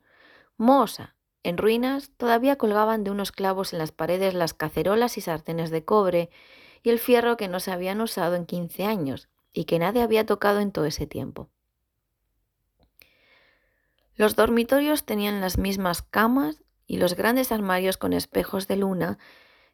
Mosa, 0.55 1.15
en 1.43 1.57
ruinas, 1.57 2.11
todavía 2.15 2.57
colgaban 2.57 3.03
de 3.03 3.11
unos 3.11 3.33
clavos 3.33 3.73
en 3.73 3.79
las 3.79 3.91
paredes 3.91 4.33
las 4.33 4.53
cacerolas 4.53 5.17
y 5.17 5.21
sartenes 5.21 5.69
de 5.69 5.83
cobre 5.83 6.29
y 6.81 6.91
el 6.91 6.99
fierro 6.99 7.35
que 7.35 7.49
no 7.49 7.59
se 7.59 7.71
habían 7.71 7.99
usado 7.99 8.35
en 8.35 8.45
quince 8.45 8.85
años 8.85 9.30
y 9.53 9.65
que 9.65 9.79
nadie 9.79 10.01
había 10.01 10.25
tocado 10.25 10.59
en 10.59 10.71
todo 10.71 10.85
ese 10.85 11.07
tiempo. 11.07 11.49
Los 14.15 14.35
dormitorios 14.35 15.05
tenían 15.05 15.41
las 15.41 15.57
mismas 15.57 16.01
camas 16.01 16.63
y 16.85 16.97
los 16.97 17.15
grandes 17.15 17.51
armarios 17.51 17.97
con 17.97 18.13
espejos 18.13 18.67
de 18.67 18.75
luna 18.75 19.17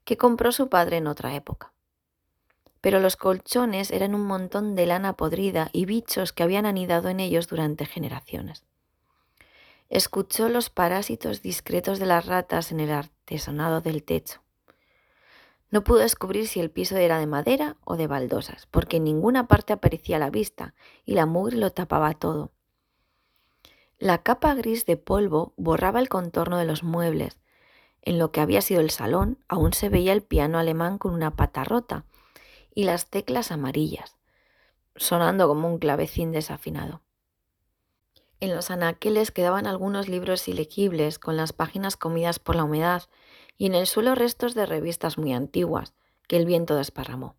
que 0.03 0.17
compró 0.17 0.51
su 0.51 0.69
padre 0.69 0.97
en 0.97 1.07
otra 1.07 1.35
época 1.35 1.73
pero 2.81 2.99
los 2.99 3.15
colchones 3.15 3.91
eran 3.91 4.15
un 4.15 4.25
montón 4.25 4.73
de 4.75 4.85
lana 4.85 5.13
podrida 5.13 5.69
y 5.73 5.85
bichos 5.85 6.31
que 6.31 6.43
habían 6.43 6.65
anidado 6.65 7.09
en 7.09 7.19
ellos 7.19 7.47
durante 7.47 7.85
generaciones. 7.85 8.65
Escuchó 9.89 10.49
los 10.49 10.69
parásitos 10.69 11.41
discretos 11.41 11.99
de 11.99 12.05
las 12.05 12.25
ratas 12.25 12.71
en 12.71 12.79
el 12.79 12.91
artesonado 12.91 13.81
del 13.81 14.03
techo. 14.03 14.41
No 15.69 15.83
pudo 15.83 15.99
descubrir 15.99 16.47
si 16.47 16.59
el 16.59 16.71
piso 16.71 16.95
era 16.97 17.19
de 17.19 17.27
madera 17.27 17.75
o 17.83 17.97
de 17.97 18.07
baldosas, 18.07 18.67
porque 18.67 18.97
en 18.97 19.03
ninguna 19.03 19.47
parte 19.47 19.73
aparecía 19.73 20.19
la 20.19 20.29
vista 20.29 20.73
y 21.05 21.13
la 21.13 21.25
mugre 21.25 21.57
lo 21.57 21.71
tapaba 21.71 22.13
todo. 22.13 22.51
La 23.99 24.23
capa 24.23 24.53
gris 24.53 24.85
de 24.85 24.95
polvo 24.95 25.53
borraba 25.57 25.99
el 25.99 26.07
contorno 26.07 26.57
de 26.57 26.65
los 26.65 26.83
muebles. 26.83 27.39
En 28.01 28.19
lo 28.19 28.31
que 28.31 28.41
había 28.41 28.61
sido 28.61 28.79
el 28.79 28.91
salón 28.91 29.39
aún 29.47 29.73
se 29.73 29.89
veía 29.89 30.13
el 30.13 30.21
piano 30.21 30.59
alemán 30.59 30.97
con 30.97 31.13
una 31.13 31.35
pata 31.35 31.63
rota 31.63 32.05
y 32.73 32.83
las 32.83 33.09
teclas 33.09 33.51
amarillas, 33.51 34.17
sonando 34.95 35.47
como 35.47 35.67
un 35.67 35.79
clavecín 35.79 36.31
desafinado. 36.31 37.01
En 38.39 38.55
los 38.55 38.69
anaqueles 38.69 39.31
quedaban 39.31 39.65
algunos 39.65 40.07
libros 40.07 40.47
ilegibles 40.47 41.17
con 41.17 41.35
las 41.35 41.53
páginas 41.53 41.97
comidas 41.97 42.37
por 42.37 42.55
la 42.55 42.65
humedad 42.65 43.03
y 43.57 43.65
en 43.65 43.75
el 43.75 43.87
suelo 43.87 44.15
restos 44.15 44.53
de 44.53 44.65
revistas 44.65 45.17
muy 45.17 45.33
antiguas 45.33 45.93
que 46.27 46.37
el 46.37 46.45
viento 46.45 46.75
desparramó. 46.75 47.35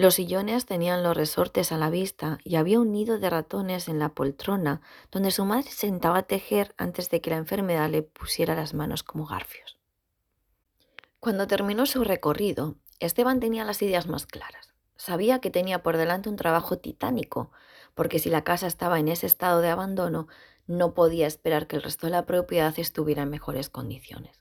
Los 0.00 0.14
sillones 0.14 0.64
tenían 0.64 1.02
los 1.02 1.16
resortes 1.16 1.72
a 1.72 1.76
la 1.76 1.90
vista 1.90 2.38
y 2.44 2.54
había 2.54 2.78
un 2.78 2.92
nido 2.92 3.18
de 3.18 3.30
ratones 3.30 3.88
en 3.88 3.98
la 3.98 4.10
poltrona 4.10 4.80
donde 5.10 5.32
su 5.32 5.44
madre 5.44 5.70
sentaba 5.70 6.18
a 6.18 6.22
tejer 6.22 6.72
antes 6.78 7.10
de 7.10 7.20
que 7.20 7.30
la 7.30 7.36
enfermedad 7.36 7.90
le 7.90 8.02
pusiera 8.02 8.54
las 8.54 8.74
manos 8.74 9.02
como 9.02 9.26
garfios. 9.26 9.78
Cuando 11.18 11.48
terminó 11.48 11.84
su 11.84 12.04
recorrido, 12.04 12.76
Esteban 13.00 13.40
tenía 13.40 13.64
las 13.64 13.82
ideas 13.82 14.06
más 14.06 14.26
claras. 14.26 14.72
Sabía 14.94 15.40
que 15.40 15.50
tenía 15.50 15.82
por 15.82 15.96
delante 15.96 16.28
un 16.28 16.36
trabajo 16.36 16.78
titánico, 16.78 17.50
porque 17.96 18.20
si 18.20 18.30
la 18.30 18.44
casa 18.44 18.68
estaba 18.68 19.00
en 19.00 19.08
ese 19.08 19.26
estado 19.26 19.60
de 19.60 19.68
abandono, 19.68 20.28
no 20.68 20.94
podía 20.94 21.26
esperar 21.26 21.66
que 21.66 21.74
el 21.74 21.82
resto 21.82 22.06
de 22.06 22.12
la 22.12 22.24
propiedad 22.24 22.72
estuviera 22.78 23.22
en 23.22 23.30
mejores 23.30 23.68
condiciones. 23.68 24.40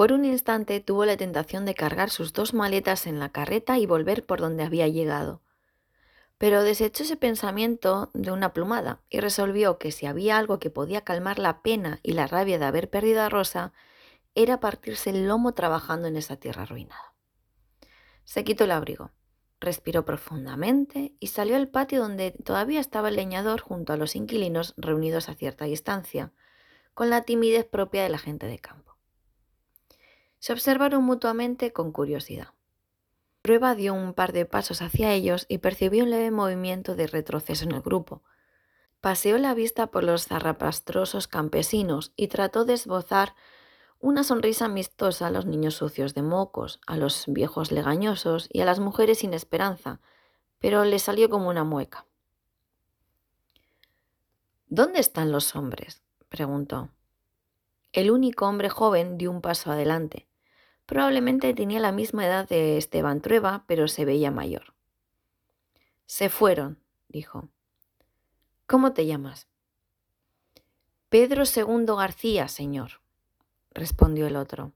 Por 0.00 0.12
un 0.12 0.24
instante 0.24 0.80
tuvo 0.80 1.04
la 1.04 1.18
tentación 1.18 1.66
de 1.66 1.74
cargar 1.74 2.08
sus 2.08 2.32
dos 2.32 2.54
maletas 2.54 3.06
en 3.06 3.18
la 3.18 3.28
carreta 3.28 3.78
y 3.78 3.84
volver 3.84 4.24
por 4.24 4.40
donde 4.40 4.64
había 4.64 4.88
llegado. 4.88 5.42
Pero 6.38 6.62
desechó 6.62 7.02
ese 7.02 7.18
pensamiento 7.18 8.08
de 8.14 8.32
una 8.32 8.54
plumada 8.54 9.02
y 9.10 9.20
resolvió 9.20 9.76
que 9.76 9.92
si 9.92 10.06
había 10.06 10.38
algo 10.38 10.58
que 10.58 10.70
podía 10.70 11.02
calmar 11.02 11.38
la 11.38 11.60
pena 11.60 12.00
y 12.02 12.12
la 12.12 12.26
rabia 12.26 12.58
de 12.58 12.64
haber 12.64 12.88
perdido 12.88 13.20
a 13.20 13.28
Rosa, 13.28 13.74
era 14.34 14.58
partirse 14.58 15.10
el 15.10 15.28
lomo 15.28 15.52
trabajando 15.52 16.08
en 16.08 16.16
esa 16.16 16.36
tierra 16.36 16.62
arruinada. 16.62 17.12
Se 18.24 18.42
quitó 18.42 18.64
el 18.64 18.70
abrigo, 18.70 19.10
respiró 19.60 20.06
profundamente 20.06 21.12
y 21.20 21.26
salió 21.26 21.56
al 21.56 21.68
patio 21.68 22.00
donde 22.00 22.30
todavía 22.30 22.80
estaba 22.80 23.10
el 23.10 23.16
leñador 23.16 23.60
junto 23.60 23.92
a 23.92 23.98
los 23.98 24.16
inquilinos 24.16 24.72
reunidos 24.78 25.28
a 25.28 25.34
cierta 25.34 25.66
distancia, 25.66 26.32
con 26.94 27.10
la 27.10 27.24
timidez 27.24 27.66
propia 27.66 28.02
de 28.02 28.08
la 28.08 28.16
gente 28.16 28.46
de 28.46 28.60
campo. 28.60 28.89
Se 30.40 30.52
observaron 30.52 31.04
mutuamente 31.04 31.72
con 31.72 31.92
curiosidad. 31.92 32.48
Prueba 33.42 33.74
dio 33.74 33.94
un 33.94 34.14
par 34.14 34.32
de 34.32 34.46
pasos 34.46 34.82
hacia 34.82 35.12
ellos 35.12 35.46
y 35.48 35.58
percibió 35.58 36.02
un 36.04 36.10
leve 36.10 36.30
movimiento 36.30 36.96
de 36.96 37.06
retroceso 37.06 37.64
en 37.64 37.72
el 37.72 37.82
grupo. 37.82 38.22
Paseó 39.00 39.38
la 39.38 39.54
vista 39.54 39.90
por 39.90 40.02
los 40.02 40.26
zarrapastrosos 40.26 41.28
campesinos 41.28 42.12
y 42.16 42.28
trató 42.28 42.64
de 42.64 42.74
esbozar 42.74 43.34
una 43.98 44.24
sonrisa 44.24 44.64
amistosa 44.64 45.26
a 45.26 45.30
los 45.30 45.44
niños 45.44 45.74
sucios 45.74 46.14
de 46.14 46.22
mocos, 46.22 46.80
a 46.86 46.96
los 46.96 47.24
viejos 47.26 47.70
legañosos 47.70 48.48
y 48.50 48.62
a 48.62 48.64
las 48.64 48.80
mujeres 48.80 49.18
sin 49.18 49.34
esperanza, 49.34 50.00
pero 50.58 50.84
le 50.84 50.98
salió 50.98 51.28
como 51.28 51.50
una 51.50 51.64
mueca. 51.64 52.06
¿Dónde 54.68 55.00
están 55.00 55.32
los 55.32 55.54
hombres? 55.54 56.02
preguntó. 56.30 56.88
El 57.92 58.10
único 58.10 58.46
hombre 58.46 58.70
joven 58.70 59.18
dio 59.18 59.30
un 59.30 59.42
paso 59.42 59.70
adelante. 59.70 60.29
Probablemente 60.90 61.54
tenía 61.54 61.78
la 61.78 61.92
misma 61.92 62.26
edad 62.26 62.48
de 62.48 62.76
Esteban 62.76 63.20
Trueba, 63.20 63.62
pero 63.68 63.86
se 63.86 64.04
veía 64.04 64.32
mayor. 64.32 64.74
Se 66.06 66.28
fueron, 66.28 66.82
dijo. 67.06 67.48
¿Cómo 68.66 68.92
te 68.92 69.06
llamas? 69.06 69.46
Pedro 71.08 71.44
II 71.44 71.86
García, 71.96 72.48
señor, 72.48 73.02
respondió 73.70 74.26
el 74.26 74.34
otro. 74.34 74.72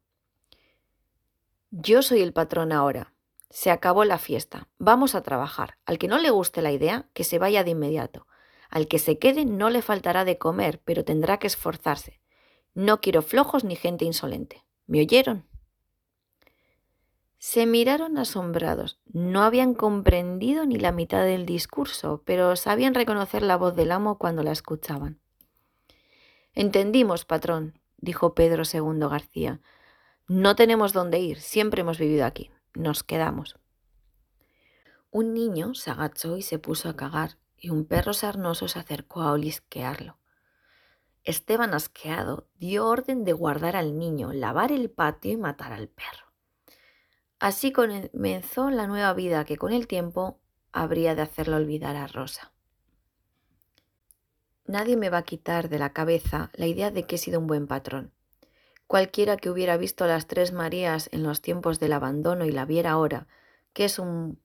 Yo 1.72 2.00
soy 2.00 2.22
el 2.22 2.33
patrón 2.33 2.70
ahora. 2.70 3.12
Se 3.50 3.72
acabó 3.72 4.05
la 4.05 4.18
fiesta. 4.18 4.68
Vamos 4.79 5.16
a 5.16 5.22
trabajar. 5.24 5.79
Al 5.85 5.98
que 5.98 6.07
no 6.07 6.18
le 6.18 6.31
guste 6.31 6.62
la 6.62 6.70
idea, 6.70 7.09
que 7.12 7.24
se 7.24 7.40
vaya 7.40 7.64
de 7.64 7.70
inmediato. 7.70 8.29
Al 8.70 8.87
que 8.87 9.00
se 9.00 9.18
quede 9.18 9.46
no 9.46 9.68
le 9.68 9.83
faltará 9.83 10.24
de 10.24 10.38
comer, 10.38 10.81
pero 10.85 11.05
tendrá 11.05 11.40
que 11.40 11.48
esforzarse. 11.48 12.20
No 12.72 13.00
quiero 13.00 13.20
flojos 13.20 13.64
ni 13.64 13.74
gente 13.74 14.05
insolente. 14.05 14.64
¿Me 14.87 15.00
oyeron? 15.00 15.53
Se 17.46 17.66
miraron 17.66 18.16
asombrados. 18.16 18.98
No 19.04 19.42
habían 19.42 19.74
comprendido 19.74 20.64
ni 20.64 20.76
la 20.76 20.92
mitad 20.92 21.24
del 21.24 21.44
discurso, 21.44 22.22
pero 22.24 22.57
sabían 22.57 22.94
reconocer 22.94 23.42
la 23.42 23.59
voz 23.59 23.76
del 23.76 23.92
amo 23.92 24.16
cuando 24.16 24.42
la 24.42 24.50
escuchaban. 24.50 25.20
Entendimos, 26.54 27.26
patrón, 27.26 27.78
dijo 27.98 28.35
Pedro 28.35 28.62
II 28.64 28.98
García. 29.11 29.61
No 30.26 30.57
tenemos 30.57 30.94
dónde 30.94 31.18
ir, 31.18 31.38
siempre 31.38 31.83
hemos 31.83 31.98
vivido 31.98 32.24
aquí. 32.24 32.50
Nos 32.72 33.04
quedamos. 33.04 33.59
Un 35.11 35.35
niño 35.35 35.74
se 35.74 35.90
agachó 35.90 36.38
y 36.38 36.42
se 36.42 36.59
puso 36.59 36.88
a 36.88 36.96
cagar, 36.96 37.37
y 37.59 37.68
un 37.68 37.85
perro 37.85 38.14
sarnoso 38.14 38.68
se 38.68 38.78
acercó 38.78 39.20
a 39.20 39.33
olisquearlo. 39.33 40.16
Esteban, 41.24 41.74
asqueado, 41.74 42.48
dio 42.54 42.87
orden 42.87 43.22
de 43.22 43.35
guardar 43.35 43.76
al 43.76 43.98
niño, 43.98 44.33
lavar 44.33 44.72
el 44.72 44.90
patio 44.90 45.33
y 45.33 45.37
matar 45.37 45.74
al 45.74 45.88
perro. 45.88 46.23
Así 47.38 47.72
comenzó 47.72 48.70
la 48.70 48.86
nueva 48.86 49.12
vida 49.12 49.44
que 49.44 49.56
con 49.56 49.72
el 49.72 49.86
tiempo 49.86 50.40
habría 50.72 51.14
de 51.14 51.22
hacerlo 51.22 51.56
olvidar 51.56 51.96
a 51.96 52.06
Rosa. 52.06 52.52
Nadie 54.66 54.96
me 54.96 55.10
va 55.10 55.18
a 55.18 55.24
quitar 55.24 55.68
de 55.68 55.78
la 55.78 55.92
cabeza 55.92 56.50
la 56.54 56.66
idea 56.66 56.90
de 56.90 57.06
que 57.06 57.16
he 57.16 57.18
sido 57.18 57.38
un 57.38 57.46
buen 57.46 57.66
patrón. 57.66 58.12
Cualquiera 58.86 59.36
que 59.36 59.50
hubiera 59.50 59.76
visto 59.76 60.06
las 60.06 60.26
tres 60.26 60.52
Marías 60.52 61.08
en 61.12 61.22
los 61.22 61.42
tiempos 61.42 61.80
del 61.80 61.92
abandono 61.92 62.44
y 62.44 62.52
la 62.52 62.64
viera 62.64 62.92
ahora, 62.92 63.26
que 63.72 63.84
es 63.84 63.98
un 63.98 64.40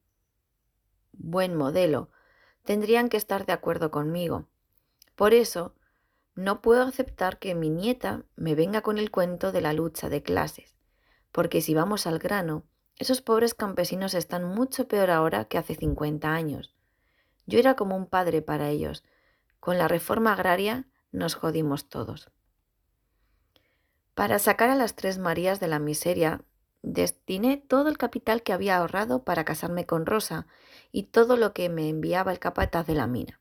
buen 1.12 1.54
modelo, 1.54 2.10
tendrían 2.64 3.08
que 3.08 3.16
estar 3.16 3.46
de 3.46 3.52
acuerdo 3.52 3.90
conmigo. 3.90 4.46
Por 5.14 5.34
eso, 5.34 5.74
no 6.34 6.62
puedo 6.62 6.82
aceptar 6.82 7.38
que 7.38 7.54
mi 7.54 7.68
nieta 7.70 8.24
me 8.36 8.54
venga 8.54 8.82
con 8.82 8.98
el 8.98 9.10
cuento 9.10 9.52
de 9.52 9.60
la 9.60 9.72
lucha 9.72 10.08
de 10.08 10.22
clases, 10.22 10.76
porque 11.32 11.60
si 11.60 11.74
vamos 11.74 12.06
al 12.06 12.18
grano, 12.18 12.64
esos 13.00 13.22
pobres 13.22 13.54
campesinos 13.54 14.12
están 14.12 14.44
mucho 14.44 14.86
peor 14.86 15.10
ahora 15.10 15.46
que 15.46 15.56
hace 15.56 15.74
50 15.74 16.34
años. 16.34 16.74
Yo 17.46 17.58
era 17.58 17.74
como 17.74 17.96
un 17.96 18.04
padre 18.04 18.42
para 18.42 18.68
ellos. 18.68 19.04
Con 19.58 19.78
la 19.78 19.88
reforma 19.88 20.34
agraria 20.34 20.86
nos 21.10 21.34
jodimos 21.34 21.88
todos. 21.88 22.30
Para 24.14 24.38
sacar 24.38 24.68
a 24.68 24.74
las 24.74 24.96
tres 24.96 25.16
Marías 25.16 25.60
de 25.60 25.68
la 25.68 25.78
miseria, 25.78 26.44
destiné 26.82 27.56
todo 27.56 27.88
el 27.88 27.96
capital 27.96 28.42
que 28.42 28.52
había 28.52 28.76
ahorrado 28.76 29.24
para 29.24 29.46
casarme 29.46 29.86
con 29.86 30.04
Rosa 30.04 30.46
y 30.92 31.04
todo 31.04 31.38
lo 31.38 31.54
que 31.54 31.70
me 31.70 31.88
enviaba 31.88 32.32
el 32.32 32.38
capataz 32.38 32.86
de 32.86 32.96
la 32.96 33.06
mina. 33.06 33.40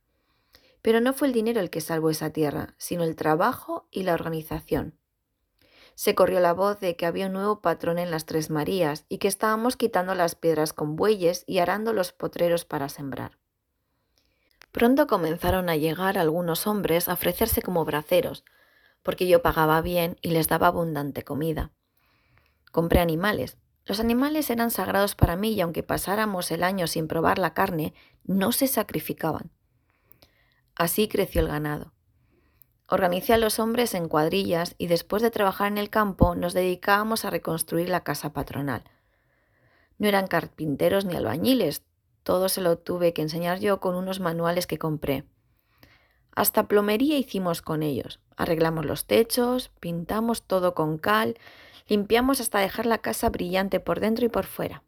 Pero 0.82 1.02
no 1.02 1.12
fue 1.12 1.28
el 1.28 1.34
dinero 1.34 1.60
el 1.60 1.70
que 1.70 1.82
salvó 1.82 2.10
esa 2.10 2.30
tierra, 2.30 2.76
sino 2.78 3.04
el 3.04 3.18
trabajo 3.18 3.90
y 3.92 4.04
la 4.04 4.14
organización 4.14 4.99
se 6.00 6.16
corrió 6.16 6.40
la 6.40 6.54
voz 6.54 6.80
de 6.80 6.96
que 6.96 7.06
había 7.06 7.26
un 7.26 7.34
nuevo 7.34 7.60
patrón 7.60 8.00
en 8.00 8.10
las 8.10 8.26
Tres 8.26 8.50
Marías 8.50 9.04
y 9.10 9.18
que 9.18 9.28
estábamos 9.28 9.76
quitando 9.76 10.16
las 10.16 10.34
piedras 10.34 10.72
con 10.72 10.96
bueyes 10.96 11.44
y 11.46 11.60
arando 11.60 11.92
los 11.92 12.14
potreros 12.14 12.64
para 12.64 12.88
sembrar. 12.88 13.38
Pronto 14.72 15.08
comenzaron 15.08 15.68
a 15.68 15.76
llegar 15.76 16.18
algunos 16.18 16.68
hombres 16.68 17.10
a 17.10 17.14
ofrecerse 17.16 17.62
como 17.62 17.84
braceros, 17.84 18.46
porque 19.04 19.28
yo 19.28 19.42
pagaba 19.42 19.82
bien 19.82 20.16
y 20.22 20.30
les 20.30 20.48
daba 20.48 20.68
abundante 20.68 21.24
comida. 21.24 21.74
Compré 22.72 23.02
animales. 23.02 23.58
Los 23.84 24.00
animales 24.00 24.50
eran 24.50 24.72
sagrados 24.72 25.16
para 25.16 25.36
mí 25.36 25.52
y 25.52 25.60
aunque 25.60 25.84
pasáramos 25.84 26.50
el 26.52 26.64
año 26.64 26.88
sin 26.88 27.10
probar 27.10 27.40
la 27.40 27.54
carne, 27.54 27.94
no 28.24 28.54
se 28.54 28.68
sacrificaban. 28.68 29.52
Así 30.76 31.10
creció 31.10 31.42
el 31.42 31.50
ganado. 31.50 31.92
Organicé 32.92 33.34
a 33.34 33.38
los 33.38 33.60
hombres 33.60 33.94
en 33.94 34.08
cuadrillas 34.08 34.74
y 34.80 34.88
después 34.88 35.22
de 35.22 35.30
trabajar 35.30 35.68
en 35.68 35.78
el 35.78 35.92
campo 35.92 36.34
nos 36.34 36.54
dedicábamos 36.54 37.24
a 37.24 37.30
reconstruir 37.30 37.88
la 37.88 38.04
casa 38.04 38.34
patronal. 38.34 38.84
No 40.00 40.08
eran 40.08 40.26
carpinteros 40.26 41.06
ni 41.06 41.16
albañiles, 41.16 41.84
todo 42.24 42.50
se 42.50 42.62
lo 42.62 42.80
tuve 42.80 43.14
que 43.14 43.22
enseñar 43.22 43.60
yo 43.60 43.80
con 43.80 43.96
unos 43.96 44.20
manuales 44.20 44.66
que 44.66 44.80
compré. 44.80 45.24
Hasta 46.36 46.68
plomería 46.68 47.18
hicimos 47.18 47.62
con 47.62 47.84
ellos. 47.84 48.20
Arreglamos 48.38 48.86
los 48.86 49.06
techos, 49.06 49.70
pintamos 49.80 50.44
todo 50.44 50.74
con 50.74 50.98
cal, 50.98 51.38
limpiamos 51.88 52.40
hasta 52.40 52.60
dejar 52.60 52.88
la 52.88 53.00
casa 53.00 53.30
brillante 53.30 53.80
por 53.80 54.00
dentro 54.00 54.26
y 54.26 54.30
por 54.30 54.46
fuera. 54.46 54.84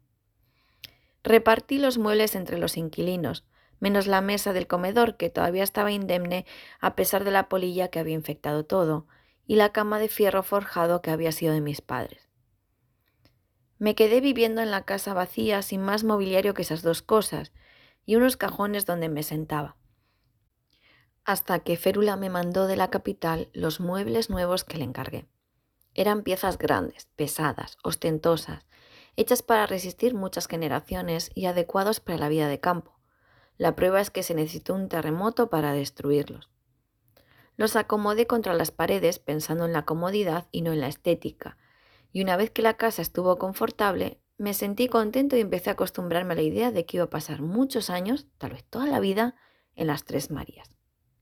Repartí 1.22 1.78
los 1.78 1.98
muebles 1.98 2.34
entre 2.34 2.58
los 2.58 2.76
inquilinos, 2.76 3.44
menos 3.82 4.06
la 4.06 4.20
mesa 4.20 4.52
del 4.52 4.68
comedor 4.68 5.16
que 5.16 5.28
todavía 5.28 5.64
estaba 5.64 5.90
indemne 5.90 6.46
a 6.80 6.94
pesar 6.94 7.24
de 7.24 7.32
la 7.32 7.48
polilla 7.48 7.88
que 7.88 7.98
había 7.98 8.14
infectado 8.14 8.64
todo, 8.64 9.08
y 9.44 9.56
la 9.56 9.72
cama 9.72 9.98
de 9.98 10.08
fierro 10.08 10.44
forjado 10.44 11.02
que 11.02 11.10
había 11.10 11.32
sido 11.32 11.52
de 11.52 11.60
mis 11.60 11.80
padres. 11.80 12.28
Me 13.78 13.96
quedé 13.96 14.20
viviendo 14.20 14.60
en 14.60 14.70
la 14.70 14.84
casa 14.84 15.14
vacía 15.14 15.62
sin 15.62 15.82
más 15.82 16.04
mobiliario 16.04 16.54
que 16.54 16.62
esas 16.62 16.82
dos 16.82 17.02
cosas 17.02 17.50
y 18.06 18.14
unos 18.14 18.36
cajones 18.36 18.86
donde 18.86 19.08
me 19.08 19.24
sentaba. 19.24 19.76
Hasta 21.24 21.58
que 21.58 21.76
Férula 21.76 22.14
me 22.14 22.30
mandó 22.30 22.68
de 22.68 22.76
la 22.76 22.88
capital 22.88 23.48
los 23.52 23.80
muebles 23.80 24.30
nuevos 24.30 24.62
que 24.62 24.78
le 24.78 24.84
encargué. 24.84 25.26
Eran 25.92 26.22
piezas 26.22 26.56
grandes, 26.56 27.08
pesadas, 27.16 27.78
ostentosas, 27.82 28.64
hechas 29.16 29.42
para 29.42 29.66
resistir 29.66 30.14
muchas 30.14 30.46
generaciones 30.46 31.32
y 31.34 31.46
adecuados 31.46 31.98
para 31.98 32.18
la 32.18 32.28
vida 32.28 32.46
de 32.46 32.60
campo. 32.60 33.01
La 33.62 33.76
prueba 33.76 34.00
es 34.00 34.10
que 34.10 34.24
se 34.24 34.34
necesitó 34.34 34.74
un 34.74 34.88
terremoto 34.88 35.48
para 35.48 35.72
destruirlos. 35.72 36.50
Los 37.56 37.76
acomodé 37.76 38.26
contra 38.26 38.54
las 38.54 38.72
paredes 38.72 39.20
pensando 39.20 39.66
en 39.66 39.72
la 39.72 39.84
comodidad 39.84 40.48
y 40.50 40.62
no 40.62 40.72
en 40.72 40.80
la 40.80 40.88
estética, 40.88 41.58
y 42.10 42.22
una 42.22 42.36
vez 42.36 42.50
que 42.50 42.60
la 42.60 42.76
casa 42.76 43.02
estuvo 43.02 43.38
confortable, 43.38 44.20
me 44.36 44.52
sentí 44.52 44.88
contento 44.88 45.36
y 45.36 45.40
empecé 45.42 45.70
a 45.70 45.74
acostumbrarme 45.74 46.32
a 46.32 46.36
la 46.38 46.42
idea 46.42 46.72
de 46.72 46.84
que 46.86 46.96
iba 46.96 47.04
a 47.04 47.10
pasar 47.10 47.40
muchos 47.40 47.88
años, 47.88 48.26
tal 48.36 48.50
vez 48.50 48.64
toda 48.64 48.88
la 48.88 48.98
vida, 48.98 49.36
en 49.76 49.86
las 49.86 50.02
Tres 50.02 50.32
Marías. 50.32 50.68